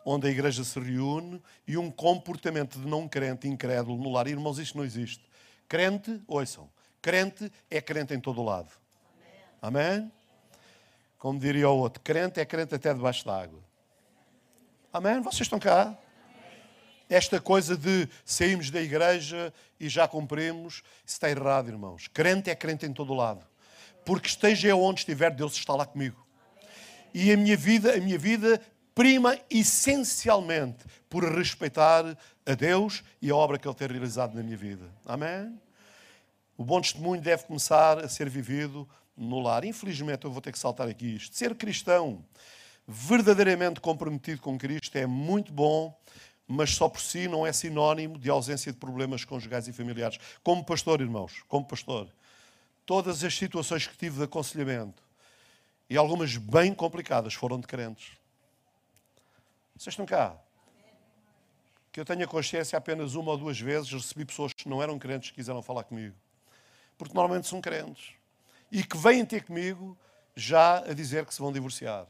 [0.03, 4.27] onde a igreja se reúne, e um comportamento de não crente, incrédulo, no lar.
[4.27, 5.23] Irmãos, isto não existe.
[5.69, 6.67] Crente, ouçam,
[7.03, 8.84] crente é crente em todo o lado.
[9.65, 10.12] Amém?
[11.17, 13.60] Como diria o outro, crente é crente até debaixo d'água.
[14.93, 15.19] Amém?
[15.21, 15.97] Vocês estão cá?
[17.10, 22.08] Esta coisa de sairmos da igreja e já cumprimos, isso está errado, irmãos.
[22.08, 23.43] Crente é crente em todo lado.
[24.06, 26.23] Porque esteja onde estiver, Deus está lá comigo.
[27.12, 28.62] E a minha vida, a minha vida
[28.93, 34.58] prima essencialmente por respeitar a Deus e a obra que Ele tem realizado na minha
[34.58, 34.93] vida.
[35.04, 35.60] Amém?
[36.56, 39.63] O bom testemunho deve começar a ser vivido no lar.
[39.65, 41.36] Infelizmente, eu vou ter que saltar aqui isto.
[41.36, 42.23] Ser cristão
[42.88, 45.97] verdadeiramente comprometido com Cristo é muito bom,
[46.47, 50.19] mas só por si não é sinónimo de ausência de problemas conjugais e familiares.
[50.43, 52.08] Como pastor, irmãos, como pastor,
[52.86, 55.04] todas as situações que tive de aconselhamento
[55.89, 58.12] e algumas bem complicadas foram de crentes.
[59.75, 60.38] Vocês estão cá?
[61.91, 65.30] Que eu tenha consciência, apenas uma ou duas vezes recebi pessoas que não eram crentes
[65.30, 66.15] que quiseram falar comigo.
[66.97, 68.13] porque normalmente são crentes,
[68.71, 69.97] e que vêm ter comigo
[70.36, 72.06] já a dizer que se vão divorciar.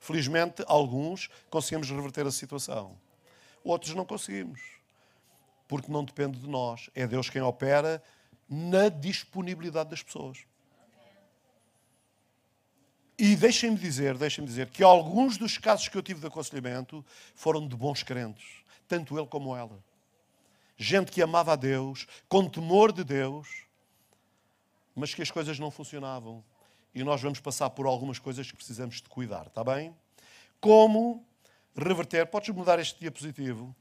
[0.00, 2.98] Felizmente, alguns conseguimos reverter a situação.
[3.62, 4.60] Outros não conseguimos.
[5.68, 6.90] Porque não depende de nós.
[6.94, 8.02] É Deus quem opera
[8.48, 10.38] na disponibilidade das pessoas.
[13.16, 17.04] E deixem-me dizer, deixem-me dizer que alguns dos casos que eu tive de aconselhamento
[17.36, 18.44] foram de bons crentes,
[18.88, 19.78] tanto ele como ela.
[20.76, 23.61] Gente que amava a Deus, com temor de Deus,
[24.94, 26.42] mas que as coisas não funcionavam.
[26.94, 29.94] E nós vamos passar por algumas coisas que precisamos de cuidar, está bem?
[30.60, 31.24] Como
[31.76, 32.26] reverter?
[32.26, 33.74] Podes mudar este diapositivo.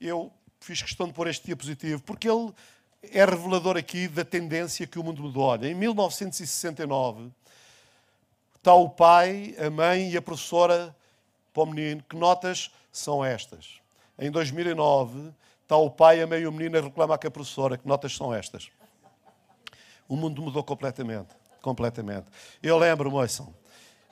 [0.00, 2.52] Eu fiz questão de pôr este diapositivo porque ele
[3.02, 5.44] é revelador aqui da tendência que o mundo mudou.
[5.44, 7.30] Olha, em 1969
[8.56, 10.94] está o pai, a mãe e a professora
[11.54, 12.02] para o menino.
[12.08, 13.80] Que notas são estas?
[14.18, 17.78] Em 2009 está o pai, a mãe e o menino a reclamar com a professora.
[17.78, 18.70] Que notas são estas?
[20.08, 21.28] O mundo mudou completamente.
[21.60, 22.26] Completamente.
[22.62, 23.54] Eu lembro-me, ouçam.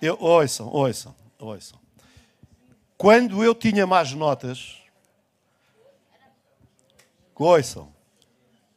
[0.03, 1.79] Eu, ouçam, ouçam, ouçam.
[2.97, 4.83] Quando eu tinha más notas,
[7.35, 7.93] ouçam,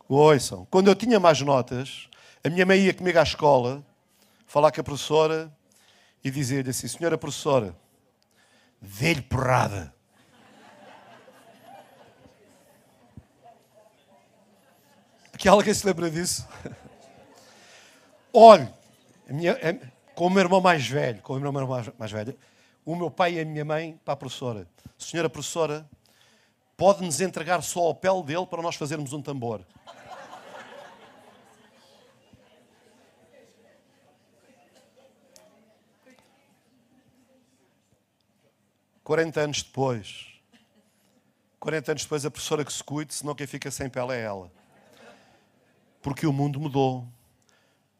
[0.07, 0.65] ouçam.
[0.69, 2.07] Quando eu tinha más notas,
[2.43, 3.83] a minha mãe ia comigo à escola,
[4.45, 5.51] falar com a professora
[6.23, 7.75] e dizer-lhe assim: Senhora professora,
[8.81, 9.93] dê-lhe porrada.
[15.37, 16.47] Que alguém se lembra disso?
[18.39, 18.71] Olhe,
[19.27, 19.57] minha,
[20.13, 22.37] com o meu irmão mais velho, com o meu irmão mais, mais velho,
[22.85, 25.89] o meu pai e a minha mãe para a professora: Senhora professora,
[26.77, 29.65] pode-nos entregar só ao pele dele para nós fazermos um tambor.
[39.03, 40.27] 40 anos depois,
[41.59, 44.51] 40 anos depois, a professora que se cuide, senão quem fica sem pele é ela.
[46.03, 47.16] Porque o mundo mudou.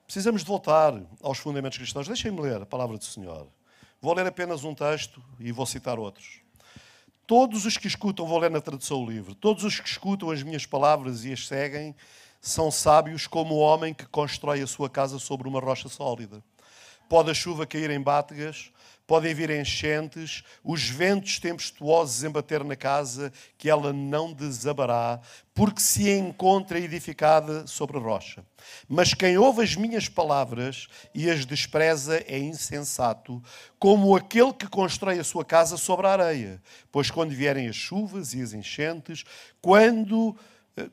[0.08, 2.08] Precisamos de voltar aos fundamentos cristãos.
[2.08, 3.46] Deixem-me ler a palavra do Senhor.
[4.02, 6.39] Vou ler apenas um texto e vou citar outros.
[7.28, 10.65] Todos os que escutam, vou ler na tradução livre, todos os que escutam as minhas
[10.65, 11.93] palavras e as seguem
[12.39, 16.41] são sábios como o homem que constrói a sua casa sobre uma rocha sólida.
[17.10, 18.72] Pode a chuva cair em bátegas,
[19.08, 25.22] podem vir enchentes, os ventos tempestuosos embater na casa, que ela não desabará,
[25.54, 28.46] porque se encontra edificada sobre a rocha.
[28.88, 33.41] Mas quem ouve as minhas palavras e as despreza é insensato,
[33.80, 36.62] como aquele que constrói a sua casa sobre a areia.
[36.91, 39.24] Pois quando vierem as chuvas e as enchentes,
[39.62, 40.36] quando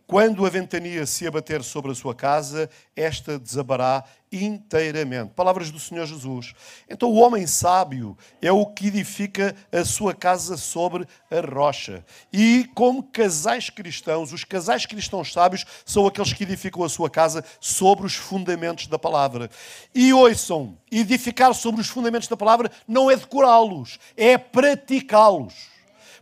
[0.06, 5.32] quando a ventania se abater sobre a sua casa, esta desabará inteiramente.
[5.34, 6.54] Palavras do Senhor Jesus.
[6.88, 12.04] Então, o homem sábio é o que edifica a sua casa sobre a rocha.
[12.32, 17.44] E, como casais cristãos, os casais cristãos sábios são aqueles que edificam a sua casa
[17.60, 19.50] sobre os fundamentos da palavra.
[19.94, 25.73] E ouçam, edificar sobre os fundamentos da palavra não é decorá-los, é praticá-los.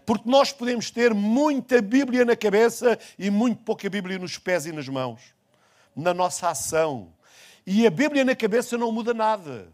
[0.05, 4.73] Porque nós podemos ter muita Bíblia na cabeça e muito pouca Bíblia nos pés e
[4.73, 5.21] nas mãos,
[5.95, 7.13] na nossa ação.
[7.67, 9.69] E a Bíblia na cabeça não muda nada.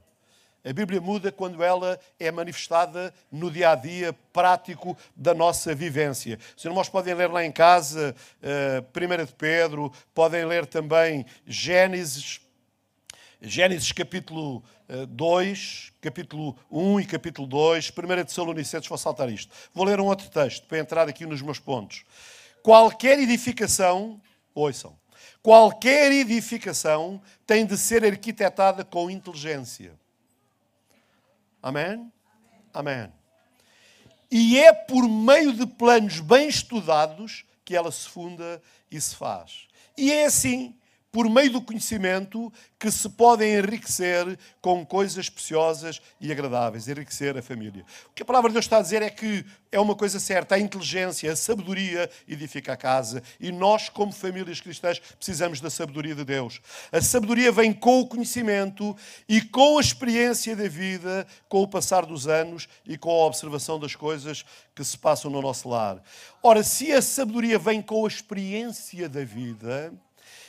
[0.64, 6.38] A Bíblia muda quando ela é manifestada no dia a dia prático da nossa vivência.
[6.56, 11.24] Os irmãos podem ler lá em casa, uh, eh, 1 de Pedro, podem ler também
[11.46, 12.40] Gênesis,
[13.40, 14.64] Gênesis capítulo
[15.11, 19.55] 2, eh, capítulo 1 e capítulo 2, 1 de Tessalonicenses, vou saltar isto.
[19.72, 22.05] Vou ler um outro texto para entrar aqui nos meus pontos.
[22.64, 24.20] Qualquer edificação,
[24.53, 24.98] ouçam,
[25.40, 29.92] qualquer edificação tem de ser arquitetada com inteligência.
[31.62, 32.11] Amém?
[32.74, 33.12] Amém.
[34.31, 39.68] E é por meio de planos bem estudados que ela se funda e se faz.
[39.96, 40.74] E é assim
[41.18, 47.42] por meio do conhecimento, que se podem enriquecer com coisas preciosas e agradáveis, enriquecer a
[47.42, 47.85] família.
[48.07, 50.54] O que a palavra de Deus está a dizer é que é uma coisa certa,
[50.54, 56.14] a inteligência, a sabedoria edifica a casa e nós, como famílias cristãs, precisamos da sabedoria
[56.14, 56.61] de Deus.
[56.92, 58.96] A sabedoria vem com o conhecimento
[59.28, 63.76] e com a experiência da vida, com o passar dos anos e com a observação
[63.80, 66.01] das coisas que se passam no nosso lar.
[66.40, 69.92] Ora, se a sabedoria vem com a experiência da vida,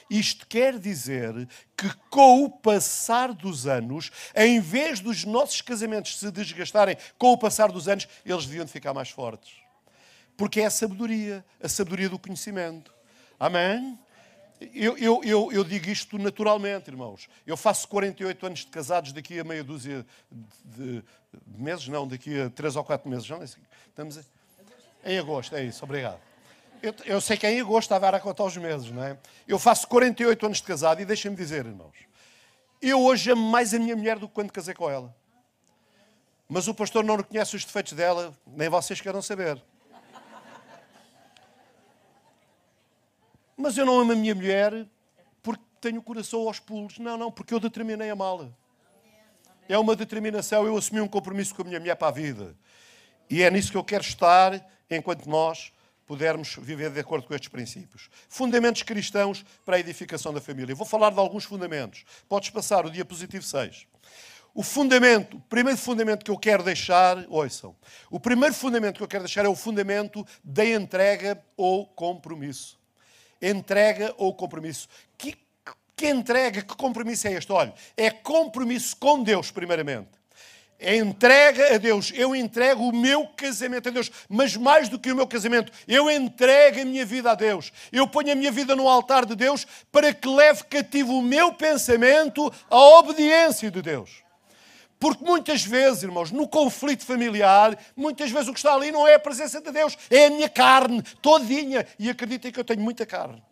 [0.09, 1.47] isto quer dizer
[1.77, 7.37] que, com o passar dos anos, em vez dos nossos casamentos se desgastarem com o
[7.37, 9.53] passar dos anos, eles deviam de ficar mais fortes.
[10.35, 12.93] Porque é a sabedoria, a sabedoria do conhecimento.
[13.39, 13.99] Amém?
[14.73, 17.29] Eu, eu, eu, eu, digo isto naturalmente, irmãos.
[17.47, 20.05] Eu faço 48 anos de casados daqui a meia dúzia
[20.65, 21.01] de,
[21.47, 23.29] de meses, não, daqui a 3 ou 4 meses.
[23.29, 23.61] Não, é assim.
[23.87, 24.19] estamos
[25.05, 26.28] em agosto, é isso, obrigado.
[26.81, 29.17] Eu, eu sei que em agosto estava a contar os meses, não é?
[29.47, 31.95] Eu faço 48 anos de casado e deixem-me dizer, irmãos,
[32.81, 35.13] eu hoje amo mais a minha mulher do que quando casei com ela.
[36.47, 39.61] Mas o pastor não reconhece os defeitos dela, nem vocês querem saber.
[43.57, 44.87] Mas eu não amo a minha mulher
[45.43, 46.97] porque tenho o coração aos pulos.
[46.97, 48.47] Não, não, porque eu determinei amá-la.
[49.67, 52.55] É uma determinação, eu assumi um compromisso com a minha mulher para a vida.
[53.29, 55.73] E é nisso que eu quero estar enquanto nós
[56.09, 58.09] pudermos viver de acordo com estes princípios.
[58.27, 60.73] Fundamentos cristãos para a edificação da família.
[60.73, 62.03] vou falar de alguns fundamentos.
[62.27, 63.85] Podes passar o diapositivo 6.
[64.51, 67.75] O fundamento, o primeiro fundamento que eu quero deixar, ouçam.
[68.09, 72.79] O primeiro fundamento que eu quero deixar é o fundamento da entrega ou compromisso.
[73.39, 74.89] Entrega ou compromisso.
[75.15, 75.37] Que,
[75.95, 77.51] que entrega, que compromisso é este?
[77.51, 80.18] Olha, é compromisso com Deus, primeiramente.
[80.79, 82.13] É entrega a Deus.
[82.15, 84.09] Eu entrego o meu casamento a Deus.
[84.29, 87.73] Mas mais do que o meu casamento, eu entrego a minha vida a Deus.
[87.91, 91.53] Eu ponho a minha vida no altar de Deus para que leve cativo o meu
[91.53, 94.23] pensamento à obediência de Deus.
[94.97, 99.15] Porque muitas vezes, irmãos, no conflito familiar, muitas vezes o que está ali não é
[99.15, 101.85] a presença de Deus, é a minha carne todinha.
[101.97, 103.43] E acreditem que eu tenho muita carne.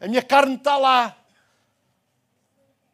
[0.00, 1.16] A minha carne está lá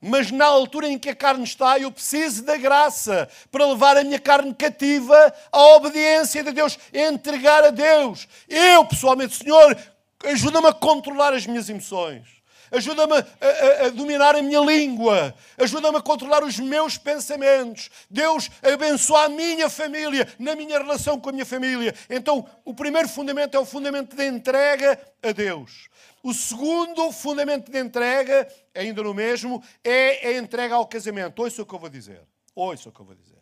[0.01, 4.05] mas na altura em que a carne está, eu preciso da graça para levar a
[4.05, 8.27] minha carne cativa à obediência de Deus, entregar a Deus.
[8.49, 9.77] Eu, pessoalmente, Senhor,
[10.25, 12.41] ajuda-me a controlar as minhas emoções.
[12.73, 15.35] Ajuda-me a, a, a, dominar a minha língua.
[15.59, 17.91] Ajuda-me a controlar os meus pensamentos.
[18.09, 21.93] Deus abençoa a minha família, na minha relação com a minha família.
[22.09, 25.91] Então, o primeiro fundamento é o fundamento de entrega a Deus.
[26.23, 28.47] O segundo fundamento de entrega,
[28.81, 31.41] ainda no mesmo, é a entrega ao casamento.
[31.41, 32.27] Ouça o que eu vou dizer.
[32.55, 33.39] Ouça o que eu vou dizer.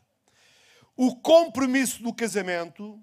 [0.97, 3.01] O compromisso do casamento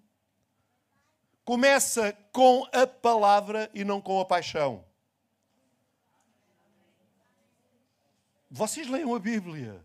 [1.45, 4.83] começa com a palavra e não com a paixão.
[8.51, 9.83] Vocês leiam a Bíblia.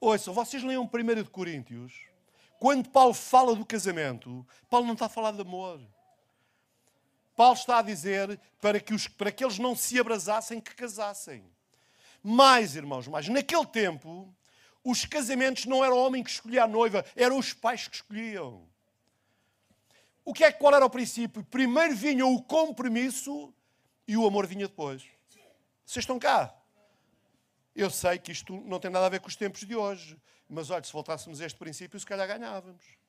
[0.00, 1.92] Ouça, vocês leiam 1 de Coríntios.
[2.58, 5.80] Quando Paulo fala do casamento, Paulo não está a falar de amor.
[7.42, 11.44] Paulo está a dizer para que, os, para que eles não se abrasassem, que casassem.
[12.22, 14.32] Mais, irmãos, mais, naquele tempo,
[14.84, 18.64] os casamentos não era o homem que escolhia a noiva, eram os pais que escolhiam.
[20.24, 21.42] O que é qual era o princípio?
[21.42, 23.52] Primeiro vinha o compromisso
[24.06, 25.02] e o amor vinha depois.
[25.84, 26.54] Vocês estão cá?
[27.74, 30.16] Eu sei que isto não tem nada a ver com os tempos de hoje,
[30.48, 33.01] mas olha, se voltássemos a este princípio, se calhar ganhávamos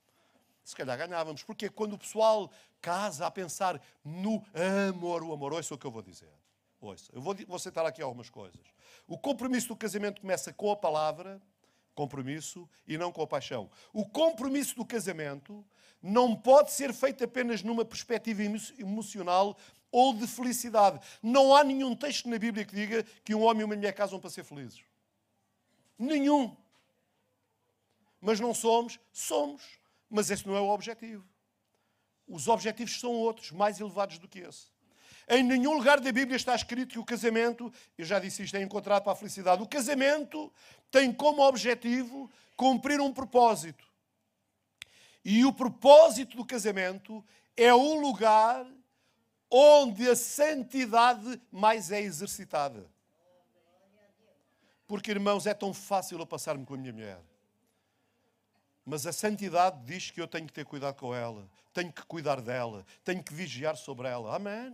[0.63, 1.43] se calhar ganhávamos.
[1.43, 2.51] Porque quando o pessoal
[2.81, 4.43] casa a pensar no
[4.89, 6.31] amor, o amor, ouça o que eu vou dizer.
[6.79, 8.61] Ouça, eu vou, vou citar aqui algumas coisas.
[9.07, 11.41] O compromisso do casamento começa com a palavra,
[11.95, 13.69] compromisso, e não com a paixão.
[13.93, 15.65] O compromisso do casamento
[16.01, 18.41] não pode ser feito apenas numa perspectiva
[18.77, 19.57] emocional
[19.91, 20.99] ou de felicidade.
[21.21, 24.19] Não há nenhum texto na Bíblia que diga que um homem e uma mulher casam
[24.19, 24.83] para ser felizes.
[25.97, 26.57] Nenhum.
[28.19, 28.99] Mas não somos?
[29.11, 29.61] Somos.
[30.13, 31.25] Mas esse não é o objetivo.
[32.27, 34.67] Os objetivos são outros, mais elevados do que esse.
[35.27, 38.61] Em nenhum lugar da Bíblia está escrito que o casamento, eu já disse isto, é
[38.61, 39.63] encontrado para a felicidade.
[39.63, 40.53] O casamento
[40.91, 43.83] tem como objetivo cumprir um propósito.
[45.25, 47.25] E o propósito do casamento
[47.57, 48.67] é o lugar
[49.49, 52.87] onde a santidade mais é exercitada.
[54.85, 57.32] Porque, irmãos, é tão fácil eu passar-me com a minha mulher.
[58.85, 62.41] Mas a santidade diz que eu tenho que ter cuidado com ela, tenho que cuidar
[62.41, 64.35] dela, tenho que vigiar sobre ela.
[64.35, 64.73] Amém?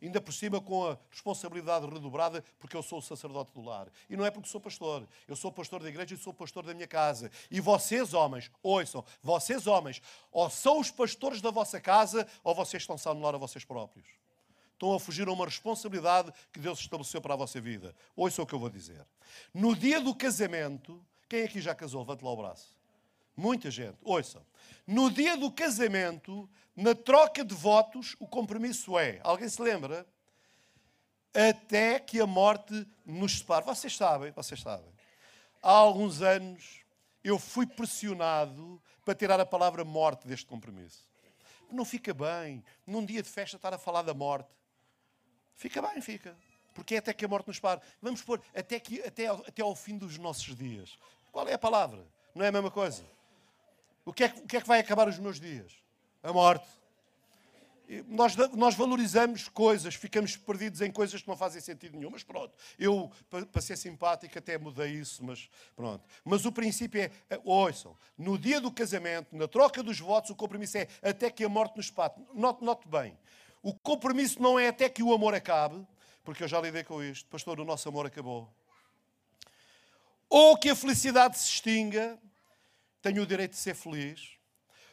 [0.00, 3.88] Ainda por cima com a responsabilidade redobrada, porque eu sou o sacerdote do lar.
[4.08, 5.08] E não é porque sou pastor.
[5.26, 7.30] Eu sou pastor da igreja e sou pastor da minha casa.
[7.50, 12.82] E vocês, homens, ouçam, vocês, homens, ou são os pastores da vossa casa, ou vocês
[12.82, 14.06] estão-se a anular a vocês próprios.
[14.74, 17.94] Estão a fugir a uma responsabilidade que Deus estabeleceu para a vossa vida.
[18.14, 19.06] Ouçam o que eu vou dizer.
[19.54, 22.00] No dia do casamento, quem aqui já casou?
[22.00, 22.76] Levante lá o braço.
[23.36, 23.96] Muita gente.
[24.02, 24.44] Ouçam.
[24.86, 29.20] No dia do casamento, na troca de votos, o compromisso é.
[29.22, 30.06] Alguém se lembra?
[31.32, 33.64] Até que a morte nos separe.
[33.64, 34.92] Vocês sabem, vocês sabem.
[35.62, 36.84] Há alguns anos
[37.22, 41.08] eu fui pressionado para tirar a palavra morte deste compromisso.
[41.70, 44.48] Não fica bem, num dia de festa, estar a falar da morte.
[45.56, 46.36] Fica bem, fica.
[46.74, 47.80] Porque é até que a morte nos pare.
[48.02, 50.98] Vamos pôr até, que, até, até ao fim dos nossos dias.
[51.32, 52.06] Qual é a palavra?
[52.34, 53.04] Não é a mesma coisa?
[54.04, 55.72] O que, é, o que é que vai acabar os meus dias?
[56.22, 56.66] A morte.
[58.08, 62.10] Nós, nós, valorizamos coisas, ficamos perdidos em coisas que não fazem sentido nenhum.
[62.10, 66.02] Mas pronto, eu, para ser simpático, até mudei isso, mas pronto.
[66.24, 70.34] Mas o princípio é, é, ouçam, no dia do casamento, na troca dos votos, o
[70.34, 72.20] compromisso é até que a morte nos pate.
[72.32, 73.18] Note, note bem,
[73.62, 75.86] o compromisso não é até que o amor acabe,
[76.24, 77.28] porque eu já lidei com isto.
[77.28, 78.50] Pastor, o nosso amor acabou.
[80.28, 82.18] Ou que a felicidade se extinga,
[83.04, 84.30] tenho o direito de ser feliz.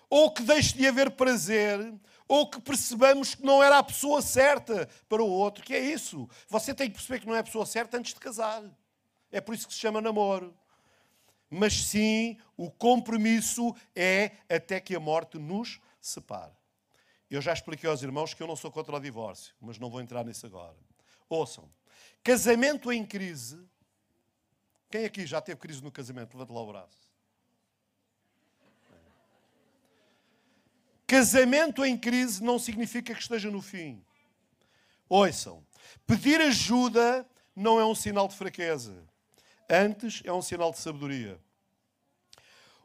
[0.10, 1.80] Ou que deixe de haver prazer,
[2.28, 6.30] ou que percebamos que não era a pessoa certa para o outro, que é isso.
[6.50, 8.62] Você tem que perceber que não é a pessoa certa antes de casar.
[9.32, 10.54] É por isso que se chama namoro.
[11.50, 16.54] Mas sim, o compromisso é até que a morte nos separe.
[17.30, 20.02] Eu já expliquei aos irmãos que eu não sou contra o divórcio, mas não vou
[20.02, 20.76] entrar nisso agora.
[21.30, 21.72] Ouçam.
[22.22, 23.58] Casamento em crise.
[24.90, 26.34] Quem aqui já teve crise no casamento?
[26.34, 27.11] Levanta lá o braço.
[31.12, 34.02] Casamento em crise não significa que esteja no fim.
[35.10, 35.62] Ouçam,
[36.08, 38.96] pedir ajuda não é um sinal de fraqueza.
[39.70, 41.38] Antes é um sinal de sabedoria.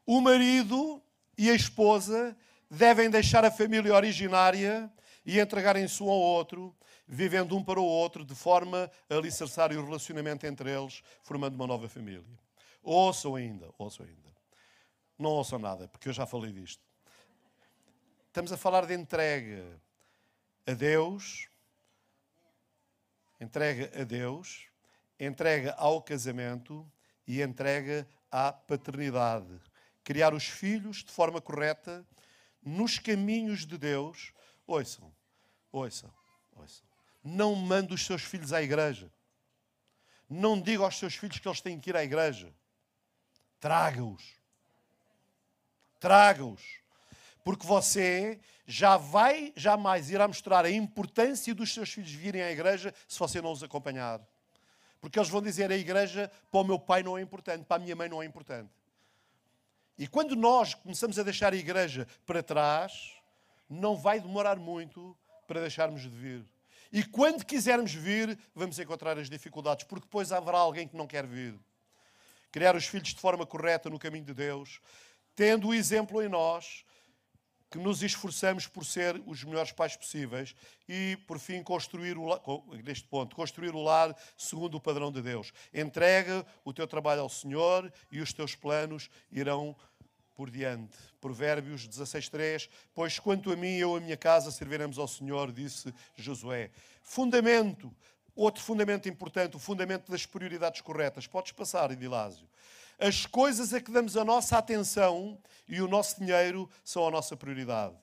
[0.04, 1.00] O marido
[1.38, 2.36] e a esposa
[2.68, 4.92] devem deixar a família originária
[5.24, 6.74] e entregarem-se um ao outro,
[7.06, 11.68] vivendo um para o outro, de forma a alicerçar o relacionamento entre eles, formando uma
[11.68, 12.24] nova família.
[12.82, 14.34] Ouçam ainda, ouçam ainda.
[15.16, 16.84] Não ouçam nada, porque eu já falei disto.
[18.36, 19.80] Estamos a falar de entrega
[20.66, 21.48] a Deus,
[23.40, 24.68] entrega a Deus,
[25.18, 26.86] entrega ao casamento
[27.26, 29.58] e entrega à paternidade.
[30.04, 32.06] Criar os filhos de forma correta,
[32.62, 34.34] nos caminhos de Deus.
[34.66, 35.10] Ouçam,
[35.72, 36.12] ouçam,
[36.56, 36.84] ouçam.
[37.24, 39.10] Não mande os seus filhos à igreja.
[40.28, 42.52] Não diga aos seus filhos que eles têm que ir à igreja.
[43.58, 44.36] Traga-os.
[45.98, 46.85] Traga-os
[47.46, 52.92] porque você já vai jamais irá mostrar a importância dos seus filhos virem à igreja
[53.06, 54.20] se você não os acompanhar.
[55.00, 57.78] Porque eles vão dizer a igreja para o meu pai não é importante, para a
[57.78, 58.68] minha mãe não é importante.
[59.96, 63.12] E quando nós começamos a deixar a igreja para trás,
[63.70, 65.16] não vai demorar muito
[65.46, 66.44] para deixarmos de vir.
[66.90, 71.24] E quando quisermos vir, vamos encontrar as dificuldades, porque depois haverá alguém que não quer
[71.24, 71.56] vir.
[72.50, 74.80] Criar os filhos de forma correta no caminho de Deus,
[75.36, 76.84] tendo o exemplo em nós,
[77.76, 80.56] que nos esforçamos por ser os melhores pais possíveis
[80.88, 85.52] e, por fim, construir o, neste ponto, construir o lar segundo o padrão de Deus.
[85.74, 89.76] Entrega o teu trabalho ao Senhor e os teus planos irão
[90.34, 90.96] por diante.
[91.20, 95.92] Provérbios 16.3 Pois quanto a mim e eu a minha casa serviremos ao Senhor, disse
[96.16, 96.70] Josué.
[97.02, 97.94] Fundamento,
[98.34, 101.26] outro fundamento importante, o fundamento das prioridades corretas.
[101.26, 102.48] Podes passar, Edilásio
[102.98, 105.38] as coisas a que damos a nossa atenção
[105.68, 107.94] e o nosso dinheiro são a nossa prioridade.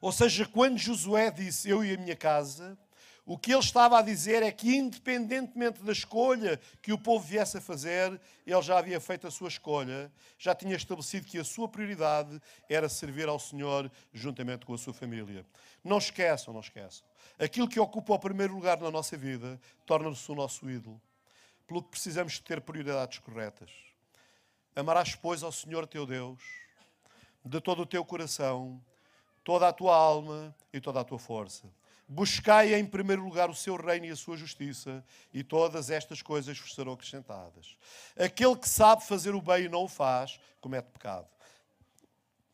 [0.00, 2.78] Ou seja, quando Josué disse eu e a minha casa,
[3.26, 7.58] o que ele estava a dizer é que, independentemente da escolha que o povo viesse
[7.58, 11.68] a fazer, ele já havia feito a sua escolha, já tinha estabelecido que a sua
[11.68, 15.44] prioridade era servir ao Senhor juntamente com a sua família.
[15.84, 17.06] Não esqueçam, não esqueçam.
[17.38, 21.00] Aquilo que ocupa o primeiro lugar na nossa vida torna-se o nosso ídolo.
[21.66, 23.89] Pelo que precisamos ter prioridades corretas.
[24.80, 26.42] Amarás, pois, ao Senhor teu Deus
[27.44, 28.82] de todo o teu coração,
[29.44, 31.70] toda a tua alma e toda a tua força.
[32.08, 36.58] Buscai em primeiro lugar o seu reino e a sua justiça, e todas estas coisas
[36.58, 37.76] vos serão acrescentadas.
[38.18, 41.28] Aquele que sabe fazer o bem e não o faz, comete pecado.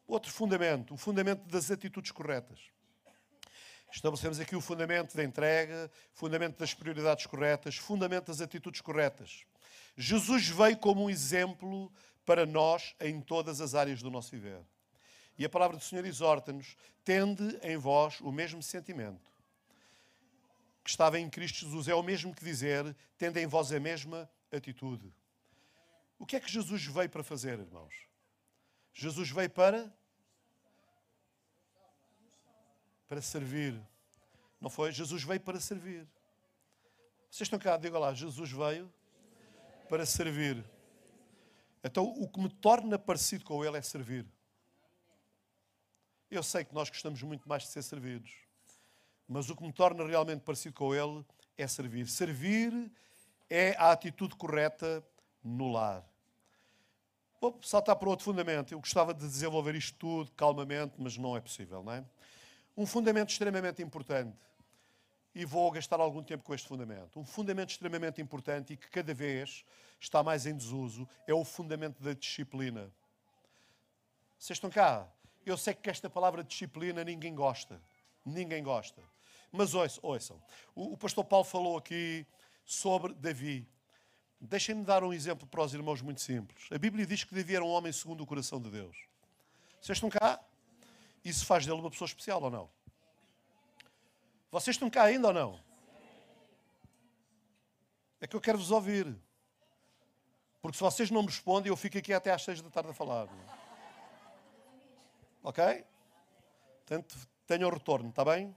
[0.06, 2.58] Outro fundamento, o fundamento das atitudes corretas.
[3.90, 9.46] Estabelecemos aqui o fundamento da entrega, fundamento das prioridades corretas, fundamento das atitudes corretas.
[9.96, 11.90] Jesus veio como um exemplo
[12.26, 14.60] para nós em todas as áreas do nosso viver.
[15.38, 19.30] E a palavra do Senhor exorta-nos: tende em vós o mesmo sentimento
[20.82, 21.88] que estava em Cristo Jesus.
[21.88, 25.12] É o mesmo que dizer: tende em vós a mesma atitude.
[26.18, 27.94] O que é que Jesus veio para fazer, irmãos?
[28.92, 29.92] Jesus veio para
[33.08, 33.80] para servir.
[34.60, 34.90] Não foi?
[34.90, 36.08] Jesus veio para servir.
[37.30, 38.92] Vocês estão cá, diga lá, Jesus veio
[39.88, 40.64] para servir.
[41.86, 44.26] Então, o que me torna parecido com Ele é servir.
[46.28, 48.32] Eu sei que nós gostamos muito mais de ser servidos,
[49.28, 51.24] mas o que me torna realmente parecido com Ele
[51.56, 52.08] é servir.
[52.08, 52.90] Servir
[53.48, 55.04] é a atitude correta
[55.42, 56.04] no lar.
[57.40, 58.72] Vou saltar para outro fundamento.
[58.72, 62.04] Eu gostava de desenvolver isto tudo calmamente, mas não é possível, não é?
[62.76, 64.36] Um fundamento extremamente importante
[65.36, 67.20] e vou gastar algum tempo com este fundamento.
[67.20, 69.66] Um fundamento extremamente importante e que cada vez
[70.00, 72.90] está mais em desuso é o fundamento da disciplina.
[74.38, 75.06] Vocês estão cá?
[75.44, 77.78] Eu sei que esta palavra disciplina ninguém gosta.
[78.24, 79.02] ninguém gosta.
[79.52, 80.42] Mas ouçam, ouçam.
[80.74, 82.26] O, o pastor Paulo falou aqui
[82.64, 83.68] sobre Davi.
[84.40, 86.66] Deixem-me dar um exemplo para os irmãos muito simples.
[86.72, 88.96] A Bíblia diz que Davi era um homem segundo o coração de Deus.
[89.82, 90.40] Vocês estão cá?
[91.22, 92.75] Isso faz dele uma pessoa especial ou não?
[94.50, 95.60] Vocês estão cá ainda ou não?
[98.20, 99.16] É que eu quero vos ouvir.
[100.62, 102.94] Porque se vocês não me respondem, eu fico aqui até às seis da tarde a
[102.94, 103.28] falar.
[105.42, 105.84] Ok?
[106.78, 107.16] Portanto,
[107.46, 108.56] tenham retorno, está bem?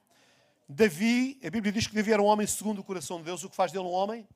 [0.67, 3.49] Davi, a Bíblia diz que Davi era um homem segundo o coração de Deus, o
[3.49, 4.27] que faz dele um homem?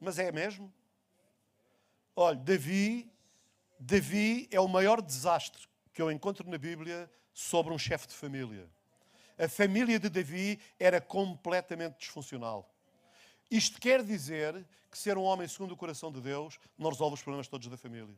[0.00, 0.72] Mas é mesmo?
[2.14, 3.10] Olha, Davi,
[3.78, 8.68] Davi é o maior desastre que eu encontro na Bíblia sobre um chefe de família.
[9.38, 12.68] A família de Davi era completamente disfuncional.
[13.50, 17.22] Isto quer dizer que ser um homem segundo o coração de Deus não resolve os
[17.22, 18.14] problemas todos da família.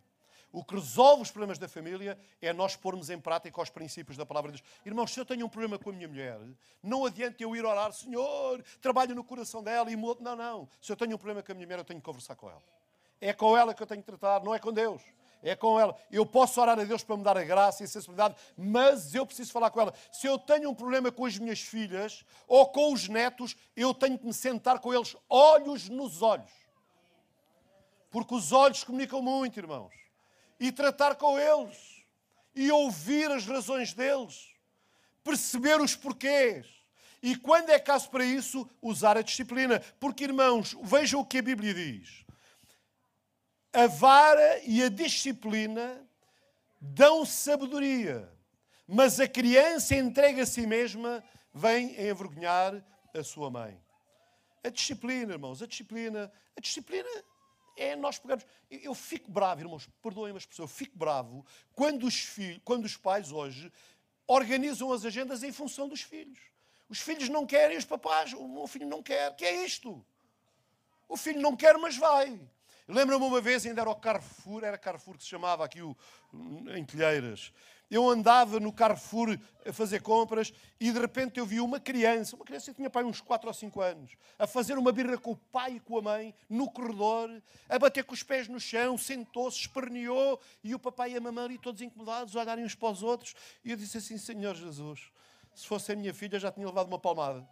[0.51, 4.25] O que resolve os problemas da família é nós pormos em prática os princípios da
[4.25, 4.71] palavra de Deus.
[4.87, 6.39] Irmãos, se eu tenho um problema com a minha mulher,
[6.83, 10.23] não adianta eu ir orar, Senhor, trabalho no coração dela e mudo.
[10.23, 10.69] Não, não.
[10.81, 12.63] Se eu tenho um problema com a minha mulher, eu tenho que conversar com ela.
[13.21, 15.03] É com ela que eu tenho que tratar, não é com Deus.
[15.43, 15.97] É com ela.
[16.11, 19.25] Eu posso orar a Deus para me dar a graça e a sensibilidade, mas eu
[19.25, 19.95] preciso falar com ela.
[20.11, 24.19] Se eu tenho um problema com as minhas filhas ou com os netos, eu tenho
[24.19, 26.51] que me sentar com eles olhos nos olhos.
[28.11, 29.99] Porque os olhos comunicam muito, irmãos
[30.59, 32.05] e tratar com eles
[32.55, 34.49] e ouvir as razões deles,
[35.23, 36.67] perceber os porquês.
[37.23, 39.81] E quando é caso para isso, usar a disciplina.
[40.01, 42.25] Porque, irmãos, vejam o que a Bíblia diz.
[43.79, 46.05] A vara e a disciplina
[46.81, 48.29] dão sabedoria,
[48.89, 51.23] mas a criança entregue a si mesma
[51.55, 53.81] vem envergonhar a sua mãe.
[54.65, 57.09] A disciplina, irmãos, a disciplina, a disciplina
[57.77, 58.45] é nós pegamos.
[58.69, 62.97] Eu fico bravo, irmãos, perdoem-me as pessoas, eu fico bravo quando os, filhos, quando os
[62.97, 63.73] pais hoje
[64.27, 66.41] organizam as agendas em função dos filhos.
[66.89, 69.37] Os filhos não querem, os papás, o meu filho não quer.
[69.37, 70.05] que é isto?
[71.09, 72.41] O filho não quer, mas vai.
[72.89, 75.95] Lembro-me uma vez, ainda era o Carrefour, era Carrefour que se chamava aqui o,
[76.75, 77.53] em Telheiras.
[77.91, 82.47] Eu andava no Carrefour a fazer compras e de repente eu vi uma criança, uma
[82.47, 85.37] criança que tinha pai uns 4 ou 5 anos, a fazer uma birra com o
[85.37, 87.31] pai e com a mãe no corredor,
[87.69, 91.45] a bater com os pés no chão, sentou-se, esperneou e o papai e a mamãe
[91.45, 93.35] ali todos incomodados, a olharem uns para os outros.
[93.63, 95.11] E eu disse assim: Senhor Jesus,
[95.55, 97.47] se fosse a minha filha já tinha levado uma palmada.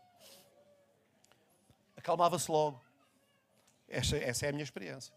[1.95, 2.83] Acalmava-se logo.
[3.89, 5.15] Essa, essa é a minha experiência.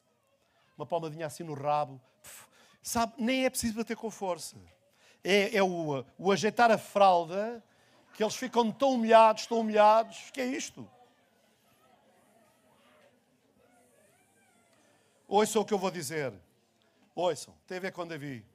[0.80, 2.02] Uma palmadinha assim no rabo.
[2.82, 4.56] Sabe, nem é preciso bater com força
[5.24, 7.64] é, é o, o ajeitar a fralda,
[8.14, 10.90] que eles ficam tão humilhados, tão humilhados, que é isto.
[15.28, 16.34] Ouçam o que eu vou dizer.
[17.14, 18.46] Ouçam, tem a ver com Davi.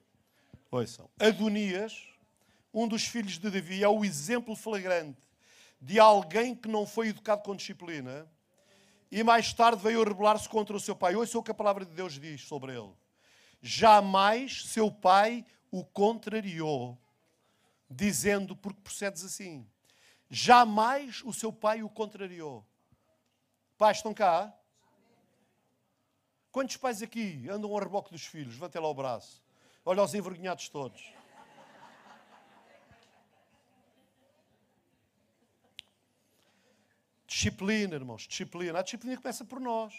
[0.70, 1.08] Ouçam.
[1.20, 2.08] Adonias,
[2.72, 5.22] um dos filhos de Davi, é o exemplo flagrante
[5.80, 8.26] de alguém que não foi educado com disciplina
[9.10, 11.14] e mais tarde veio rebelar-se contra o seu pai.
[11.14, 12.92] Ouçam o que a palavra de Deus diz sobre ele.
[13.60, 16.98] Jamais seu pai o contrariou,
[17.88, 19.66] dizendo: Porque procedes assim?
[20.28, 22.66] Jamais o seu pai o contrariou.
[23.76, 24.52] Pais, estão cá?
[26.50, 28.54] Quantos pais aqui andam ao reboque dos filhos?
[28.54, 29.42] Levantem lá o braço.
[29.84, 31.12] Olha os envergonhados todos.
[37.34, 38.78] Disciplina, irmãos, disciplina.
[38.78, 39.92] A disciplina começa por nós.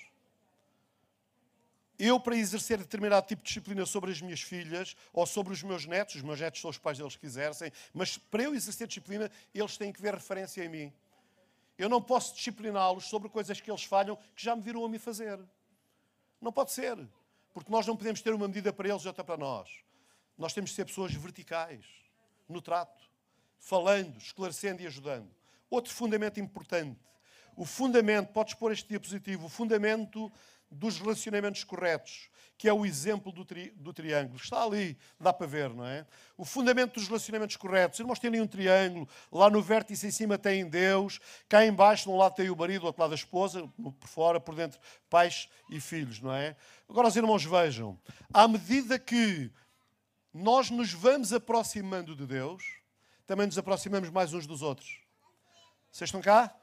[1.99, 5.85] Eu, para exercer determinado tipo de disciplina sobre as minhas filhas ou sobre os meus
[5.85, 9.29] netos, os meus netos são os pais deles que exercem, mas para eu exercer disciplina,
[9.53, 10.93] eles têm que ver referência em mim.
[11.77, 14.97] Eu não posso discipliná-los sobre coisas que eles falham que já me viram a mim
[14.97, 15.37] fazer.
[16.39, 16.97] Não pode ser.
[17.53, 19.69] Porque nós não podemos ter uma medida para eles e outra para nós.
[20.37, 21.83] Nós temos de ser pessoas verticais
[22.47, 23.03] no trato,
[23.59, 25.29] falando, esclarecendo e ajudando.
[25.69, 26.97] Outro fundamento importante.
[27.55, 30.31] O fundamento, podes pôr este diapositivo, o fundamento
[30.69, 34.37] dos relacionamentos corretos, que é o exemplo do, tri, do, triângulo.
[34.37, 36.05] Está ali, dá para ver, não é?
[36.37, 37.99] O fundamento dos relacionamentos corretos.
[37.99, 42.09] Irmãos, tem ali um triângulo, lá no vértice em cima tem Deus, cá embaixo, de
[42.09, 43.67] um lado tem o marido, do outro lado a esposa,
[43.99, 44.79] por fora, por dentro,
[45.09, 46.55] pais e filhos, não é?
[46.89, 47.99] Agora, os irmãos, vejam,
[48.33, 49.51] à medida que
[50.33, 52.63] nós nos vamos aproximando de Deus,
[53.25, 54.99] também nos aproximamos mais uns dos outros.
[55.91, 56.53] Vocês estão cá?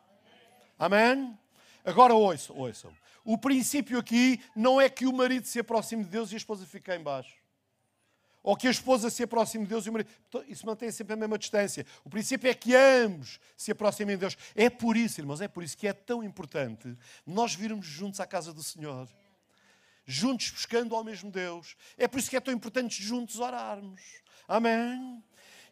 [0.82, 1.38] Amém?
[1.84, 2.92] Agora ouçam, ouçam.
[3.24, 6.66] O princípio aqui não é que o marido se aproxime de Deus e a esposa
[6.66, 7.36] fique cá embaixo.
[8.42, 10.10] Ou que a esposa se aproxime de Deus e o marido.
[10.28, 11.86] Então, isso mantém sempre a mesma distância.
[12.04, 14.36] O princípio é que ambos se aproximem de Deus.
[14.56, 18.26] É por isso, irmãos, é por isso que é tão importante nós virmos juntos à
[18.26, 19.08] casa do Senhor.
[20.04, 21.76] Juntos buscando ao mesmo Deus.
[21.96, 24.00] É por isso que é tão importante juntos orarmos.
[24.48, 25.22] Amém?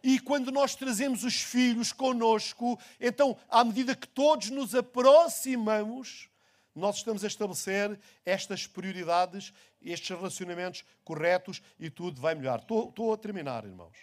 [0.03, 6.29] E quando nós trazemos os filhos conosco, então, à medida que todos nos aproximamos,
[6.75, 12.61] nós estamos a estabelecer estas prioridades, estes relacionamentos corretos e tudo vai melhorar.
[12.61, 13.97] Estou, estou a terminar, irmãos.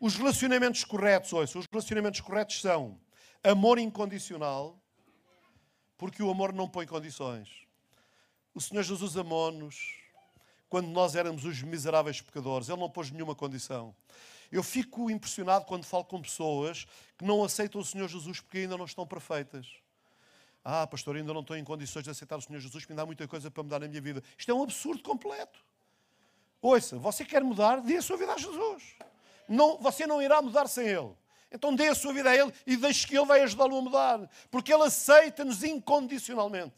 [0.00, 2.98] Os relacionamentos corretos, ouça, os relacionamentos corretos são
[3.42, 4.78] amor incondicional,
[5.96, 7.48] porque o amor não põe condições.
[8.54, 9.94] O Senhor Jesus amou-nos
[10.68, 12.68] quando nós éramos os miseráveis pecadores.
[12.68, 13.94] Ele não pôs nenhuma condição.
[14.50, 16.86] Eu fico impressionado quando falo com pessoas
[17.16, 19.66] que não aceitam o Senhor Jesus porque ainda não estão perfeitas.
[20.64, 23.06] Ah, pastor, ainda não estou em condições de aceitar o Senhor Jesus porque ainda há
[23.06, 24.22] muita coisa para mudar na minha vida.
[24.36, 25.64] Isto é um absurdo completo.
[26.60, 28.82] Ouça, você quer mudar, dê a sua vida a Jesus.
[29.48, 31.12] Não, você não irá mudar sem Ele.
[31.52, 34.30] Então dê a sua vida a Ele e deixe que Ele vai ajudá-lo a mudar.
[34.50, 36.74] Porque Ele aceita-nos incondicionalmente.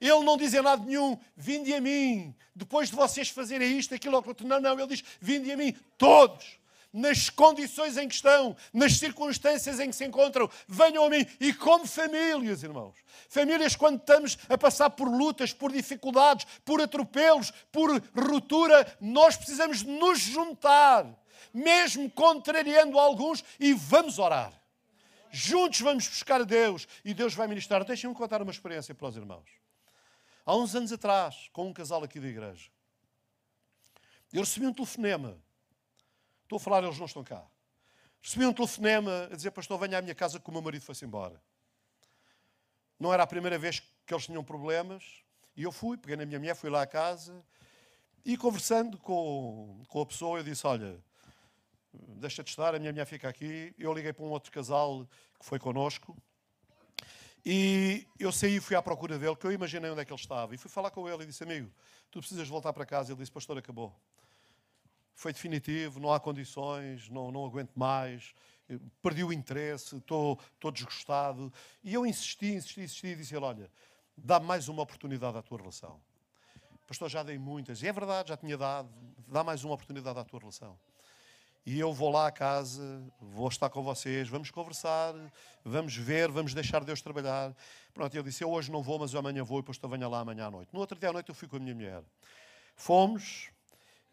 [0.00, 4.18] Ele não diz em nada nenhum, vinde a mim, depois de vocês fazerem isto, aquilo
[4.18, 4.36] aquilo.
[4.48, 6.58] Não, não, ele diz, vinde a mim, todos,
[6.96, 11.26] nas condições em que estão, nas circunstâncias em que se encontram, venham a mim.
[11.38, 12.96] E como famílias, irmãos.
[13.28, 19.82] Famílias, quando estamos a passar por lutas, por dificuldades, por atropelos, por ruptura, nós precisamos
[19.82, 21.06] nos juntar
[21.52, 24.52] mesmo contrariando alguns, e vamos orar.
[25.30, 27.84] Juntos vamos buscar a Deus e Deus vai ministrar.
[27.84, 29.48] Deixem-me contar uma experiência para os irmãos.
[30.44, 32.70] Há uns anos atrás, com um casal aqui da igreja,
[34.32, 35.38] eu recebi um telefonema.
[36.46, 37.44] Estou a falar, eles não estão cá.
[38.22, 41.04] Recebi um telefonema a dizer: Pastor, venha à minha casa que o meu marido foi-se
[41.04, 41.42] embora.
[43.00, 45.02] Não era a primeira vez que eles tinham problemas.
[45.56, 47.44] E eu fui, peguei na minha mulher, fui lá à casa
[48.24, 50.96] e conversando com, com a pessoa, eu disse: Olha,
[51.92, 53.74] deixa de estar, a minha mulher fica aqui.
[53.76, 55.04] Eu liguei para um outro casal
[55.40, 56.16] que foi connosco.
[57.44, 60.20] E eu saí e fui à procura dele, que eu imaginei onde é que ele
[60.20, 60.54] estava.
[60.54, 61.72] E fui falar com ele e disse, amigo,
[62.10, 63.12] tu precisas voltar para casa.
[63.12, 63.94] Ele disse, pastor, acabou.
[65.16, 68.32] Foi definitivo, não há condições, não, não aguento mais,
[69.02, 70.38] perdi o interesse, estou,
[70.72, 71.52] desgostado.
[71.82, 73.70] E eu insisti, insisti, insisti e disse ele, olha,
[74.16, 75.98] dá mais uma oportunidade à tua relação.
[76.86, 77.82] Pastor, já dei muitas.
[77.82, 78.88] E é verdade, já tinha dado.
[79.26, 80.78] Dá mais uma oportunidade à tua relação
[81.66, 85.12] e eu vou lá à casa, vou estar com vocês, vamos conversar,
[85.64, 87.52] vamos ver, vamos deixar Deus trabalhar.
[87.92, 90.46] Pronto, eu disse, eu hoje não vou, mas amanhã vou e eu venho lá amanhã
[90.46, 90.72] à noite.
[90.72, 92.04] No outro dia à noite eu fui com a minha mulher.
[92.76, 93.50] Fomos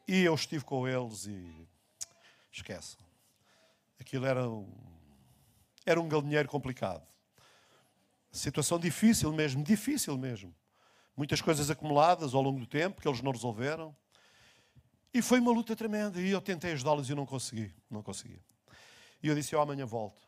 [0.08, 1.68] e eu estive com eles e
[2.52, 2.98] esquece.
[4.00, 4.70] Aquilo era um,
[5.86, 7.06] era um galinheiro complicado.
[8.32, 10.54] Situação difícil mesmo, difícil mesmo.
[11.16, 13.96] Muitas coisas acumuladas ao longo do tempo que eles não resolveram.
[15.14, 16.20] E foi uma luta tremenda.
[16.20, 17.74] E eu tentei ajudá-los e não consegui.
[17.90, 18.42] Não consegui.
[19.22, 20.22] E eu disse: Eu amanhã volto.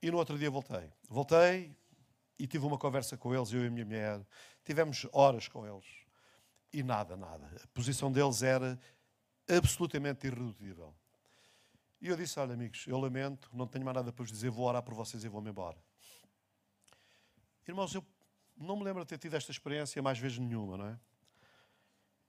[0.00, 0.90] E no outro dia voltei.
[1.08, 1.76] Voltei
[2.38, 4.26] e tive uma conversa com eles, eu e a minha mulher.
[4.64, 6.05] Tivemos horas com eles.
[6.76, 7.50] E nada, nada.
[7.64, 8.78] A posição deles era
[9.48, 10.94] absolutamente irredutível.
[12.02, 14.66] E eu disse: Olha, amigos, eu lamento, não tenho mais nada para vos dizer, vou
[14.66, 15.78] orar por vocês e vou-me embora.
[17.66, 18.04] Irmãos, eu
[18.58, 20.98] não me lembro de ter tido esta experiência mais vezes nenhuma, não é?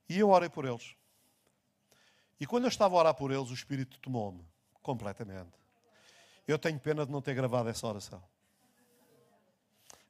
[0.08, 0.96] E eu orei por eles.
[2.40, 4.48] E quando eu estava a orar por eles, o Espírito tomou-me
[4.82, 5.60] completamente.
[6.48, 8.24] Eu tenho pena de não ter gravado essa oração.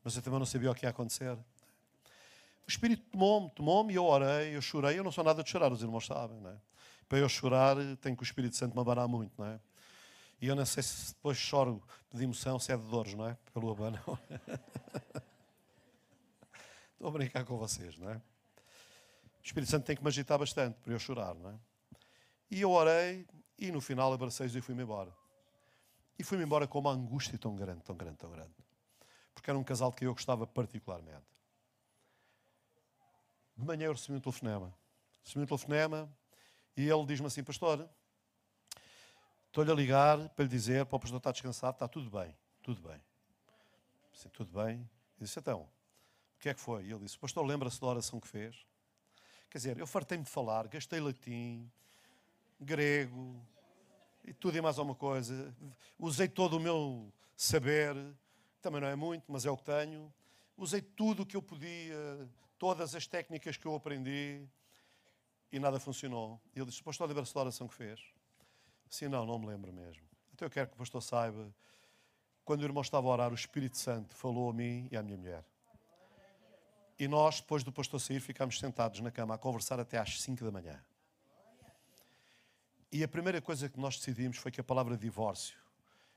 [0.04, 1.36] Mas eu também não sabia o que ia acontecer.
[2.68, 5.00] O Espírito tomou-me, tomou-me eu orei, eu chorei.
[5.00, 6.58] Eu não sou nada de chorar, os irmãos sabem, não é?
[7.08, 9.58] Para eu chorar, tenho que o Espírito Santo me abanar muito, não é?
[10.42, 11.82] E eu não sei se depois choro
[12.14, 13.38] de emoção, se é de dores, não é?
[13.54, 14.04] Pelo abanão.
[16.92, 18.18] Estou a brincar com vocês, não é?
[18.18, 18.22] O
[19.46, 21.56] Espírito Santo tem que me agitar bastante para eu chorar, não é?
[22.52, 23.26] E eu orei
[23.58, 25.14] e no final abracei-os e fui-me embora.
[26.20, 28.54] E fui-me embora com uma angústia tão grande, tão grande, tão grande.
[29.34, 31.37] Porque era um casal que eu gostava particularmente.
[33.58, 34.74] De manhã eu recebi um telefonema.
[35.24, 36.10] Recebi um telefonema
[36.76, 37.90] e ele diz-me assim, pastor,
[39.48, 42.88] estou-lhe a ligar para lhe dizer, para o pastor estar descansado, está tudo bem, tudo
[42.88, 43.02] bem.
[44.14, 44.88] Disse, tudo bem.
[45.20, 46.86] E disse, então, o que é que foi?
[46.86, 48.64] E ele disse, pastor, lembra-se da oração que fez?
[49.50, 51.68] Quer dizer, eu fartei-me de falar, gastei latim,
[52.60, 53.36] grego
[54.24, 55.56] e tudo e mais alguma coisa.
[55.98, 57.96] Usei todo o meu saber,
[58.62, 60.14] também não é muito, mas é o que tenho.
[60.56, 64.48] Usei tudo o que eu podia, todas as técnicas que eu aprendi
[65.52, 66.40] e nada funcionou.
[66.56, 68.02] E ele disse: Pastor, lembra-se a oração que fez?
[68.90, 70.04] Sim, não, não me lembro mesmo.
[70.34, 71.54] Então eu quero que o pastor saiba.
[72.46, 75.18] Quando o irmão estava a orar, o Espírito Santo falou a mim e à minha
[75.18, 75.44] mulher.
[77.00, 80.44] E nós, depois do pastor sair, ficámos sentados na cama a conversar até às 5
[80.44, 80.84] da manhã.
[82.92, 85.58] E a primeira coisa que nós decidimos foi que a palavra divórcio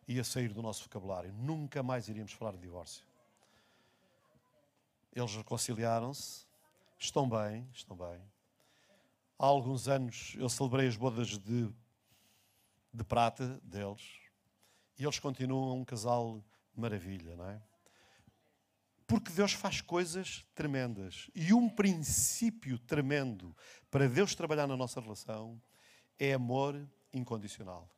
[0.06, 1.32] ia sair do nosso vocabulário.
[1.32, 3.09] Nunca mais iríamos falar de divórcio.
[5.14, 6.46] Eles reconciliaram-se,
[6.98, 8.20] estão bem, estão bem.
[9.38, 11.72] Há alguns anos eu celebrei as bodas de
[12.92, 14.02] de prata deles.
[14.98, 16.42] E eles continuam um casal
[16.74, 17.62] maravilha, não é?
[19.06, 21.30] Porque Deus faz coisas tremendas.
[21.34, 23.56] E um princípio tremendo
[23.90, 25.60] para Deus trabalhar na nossa relação
[26.18, 27.88] é amor incondicional.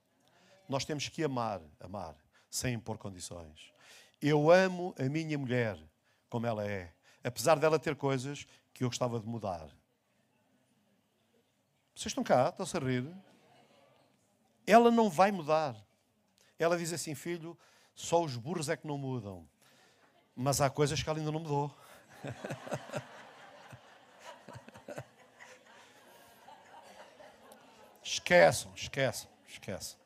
[0.69, 2.17] Nós temos que amar, amar,
[2.49, 3.73] sem impor condições.
[4.21, 5.79] Eu amo a minha mulher
[6.31, 9.69] como ela é, apesar dela ter coisas que eu gostava de mudar.
[11.95, 12.49] Vocês estão cá?
[12.49, 13.07] Estão-se a rir?
[14.67, 15.77] Ela não vai mudar.
[16.59, 17.57] Ela diz assim, filho,
[17.95, 19.49] só os burros é que não mudam.
[20.35, 21.75] Mas há coisas que ela ainda não mudou.
[28.03, 29.99] esqueçam, esqueçam, esqueçam.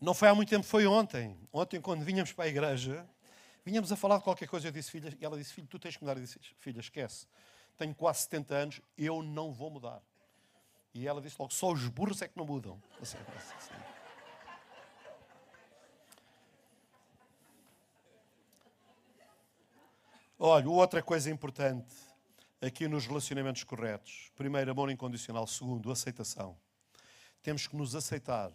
[0.00, 1.38] Não foi há muito tempo, foi ontem.
[1.52, 3.06] Ontem, quando vinhamos para a igreja,
[3.64, 4.68] vinhamos a falar de qualquer coisa.
[4.68, 6.16] Eu disse, filha, e ela disse, filho, tu tens que mudar.
[6.16, 7.26] Eu disse, filha, esquece.
[7.76, 10.02] Tenho quase 70 anos, eu não vou mudar.
[10.94, 12.80] E ela disse logo, só os burros é que não mudam.
[13.00, 13.16] Assim,
[13.56, 13.72] assim.
[20.38, 21.94] Olha, outra coisa importante
[22.60, 24.30] aqui nos relacionamentos corretos.
[24.36, 25.46] Primeiro, amor incondicional.
[25.46, 26.56] Segundo, aceitação.
[27.42, 28.52] Temos que nos aceitar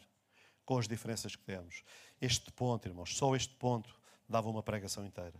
[0.65, 1.83] com as diferenças que temos.
[2.21, 3.97] Este ponto, irmãos, só este ponto
[4.27, 5.35] dava uma pregação inteira.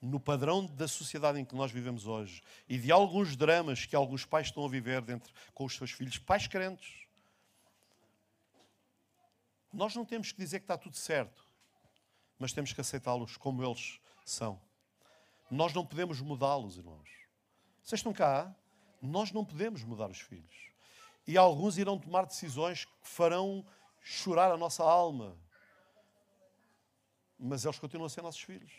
[0.00, 4.24] No padrão da sociedade em que nós vivemos hoje e de alguns dramas que alguns
[4.24, 7.06] pais estão a viver dentro com os seus filhos, pais crentes,
[9.72, 11.46] nós não temos que dizer que está tudo certo,
[12.38, 14.60] mas temos que aceitá-los como eles são.
[15.50, 17.08] Nós não podemos mudá-los, irmãos.
[17.82, 18.54] Vocês estão cá?
[19.00, 20.70] Nós não podemos mudar os filhos.
[21.26, 23.64] E alguns irão tomar decisões que farão
[24.00, 25.36] chorar a nossa alma.
[27.44, 28.70] Mas eles continuam a ser nossos filhos.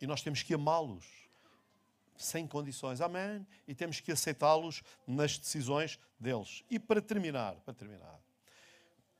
[0.00, 1.06] E nós temos que amá-los
[2.16, 3.00] sem condições.
[3.00, 3.46] Amém?
[3.68, 6.64] E temos que aceitá-los nas decisões deles.
[6.68, 8.20] E para terminar, para terminar,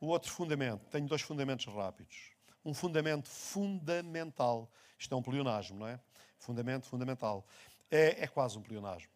[0.00, 2.32] o outro fundamento, tenho dois fundamentos rápidos.
[2.64, 4.68] Um fundamento fundamental.
[4.98, 6.00] Isto é um pleonasmo, não é?
[6.36, 7.46] Fundamento fundamental.
[7.88, 9.10] É, é quase um pleonasmo.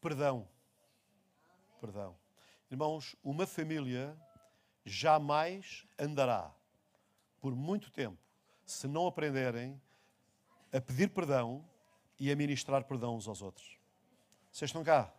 [0.00, 0.48] Perdão.
[1.80, 2.16] Perdão.
[2.70, 4.16] Irmãos, uma família
[4.84, 6.54] jamais andará
[7.40, 8.18] por muito tempo
[8.64, 9.80] se não aprenderem
[10.72, 11.64] a pedir perdão
[12.18, 13.78] e a ministrar perdão uns aos outros.
[14.50, 15.12] Vocês estão cá?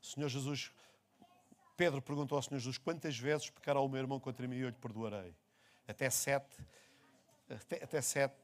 [0.00, 0.72] Senhor Jesus,
[1.76, 4.68] Pedro perguntou ao Senhor Jesus: quantas vezes pecará o meu irmão contra mim e eu
[4.68, 5.34] lhe perdoarei?
[5.86, 6.56] Até sete.
[7.48, 8.36] Até, até sete.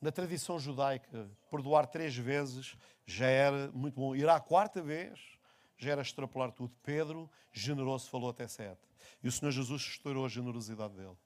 [0.00, 4.14] Na tradição judaica, perdoar três vezes já era muito bom.
[4.14, 5.35] Ir à quarta vez
[5.76, 6.74] já era extrapolar tudo.
[6.82, 8.80] Pedro, generoso, falou até sete.
[9.22, 11.16] E o Senhor Jesus estourou a generosidade dele.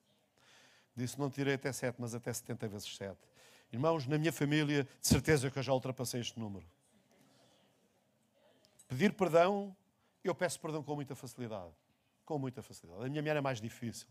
[0.97, 3.21] Disse: Não tirei até sete, mas até 70 vezes sete.
[3.73, 6.67] Irmãos, na minha família, de certeza que eu já ultrapassei este número.
[8.89, 9.77] Pedir perdão,
[10.25, 11.71] eu peço perdão com muita facilidade.
[12.25, 13.05] Com muita facilidade.
[13.05, 14.09] A minha mulher é mais difícil.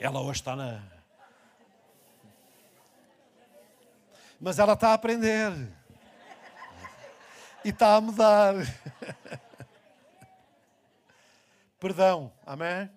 [0.00, 0.82] Ela hoje está na.
[4.40, 5.52] Mas ela está a aprender
[7.64, 8.54] e está a mudar.
[11.78, 12.90] perdão, amém?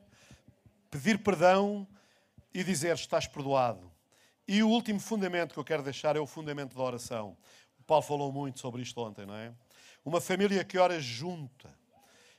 [0.89, 1.87] Pedir perdão
[2.53, 3.91] e dizer estás perdoado.
[4.47, 7.37] E o último fundamento que eu quero deixar é o fundamento da oração.
[7.79, 9.53] O Paulo falou muito sobre isto ontem, não é?
[10.03, 11.73] Uma família que ora junta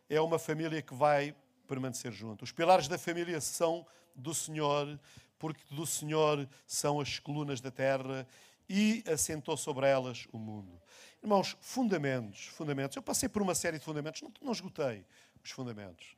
[0.09, 1.35] é uma família que vai
[1.67, 2.45] permanecer junto.
[2.45, 4.99] Os pilares da família são do Senhor,
[5.39, 8.27] porque do Senhor são as colunas da terra
[8.69, 10.81] e assentou sobre elas o mundo.
[11.23, 12.97] Irmãos, fundamentos, fundamentos.
[12.97, 15.05] Eu passei por uma série de fundamentos, não, não esgotei
[15.45, 16.17] os fundamentos.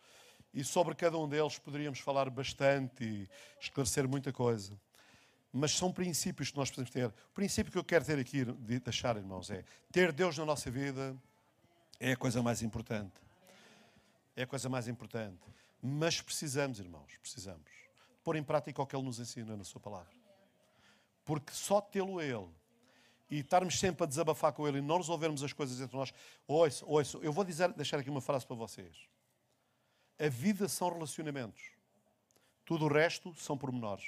[0.53, 3.28] E sobre cada um deles poderíamos falar bastante e
[3.61, 4.78] esclarecer muita coisa.
[5.53, 7.07] Mas são princípios que nós podemos ter.
[7.07, 10.70] O princípio que eu quero ter aqui, de deixar, irmãos, é ter Deus na nossa
[10.70, 11.16] vida
[12.01, 13.20] é a coisa mais importante.
[14.36, 15.40] É a coisa mais importante.
[15.82, 17.78] Mas precisamos, irmãos, precisamos
[18.28, 20.12] pôr em prática o que Ele nos ensina na Sua palavra.
[21.24, 22.49] Porque só tê-lo Ele
[23.31, 26.12] e estarmos sempre a desabafar com Ele e não resolvermos as coisas entre nós.
[26.47, 28.97] Ouço, ouço, eu vou dizer, deixar aqui uma frase para vocês.
[30.18, 31.70] A vida são relacionamentos.
[32.64, 34.07] Tudo o resto são pormenores.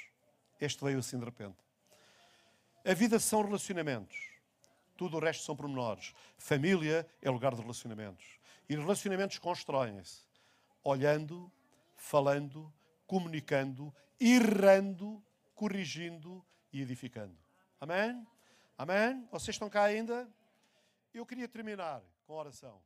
[0.59, 1.57] Este veio assim de repente.
[2.85, 4.17] A vida são relacionamentos.
[4.97, 6.13] Tudo o resto são pormenores.
[6.37, 8.39] Família é lugar de relacionamentos.
[8.69, 10.21] E relacionamentos constroem-se
[10.83, 11.51] olhando,
[11.95, 12.71] falando,
[13.05, 15.23] comunicando, errando,
[15.55, 17.37] corrigindo e edificando.
[17.79, 18.25] Amém?
[18.81, 19.27] Amém?
[19.31, 20.27] Vocês estão cá ainda?
[21.13, 22.81] Eu queria terminar com oração.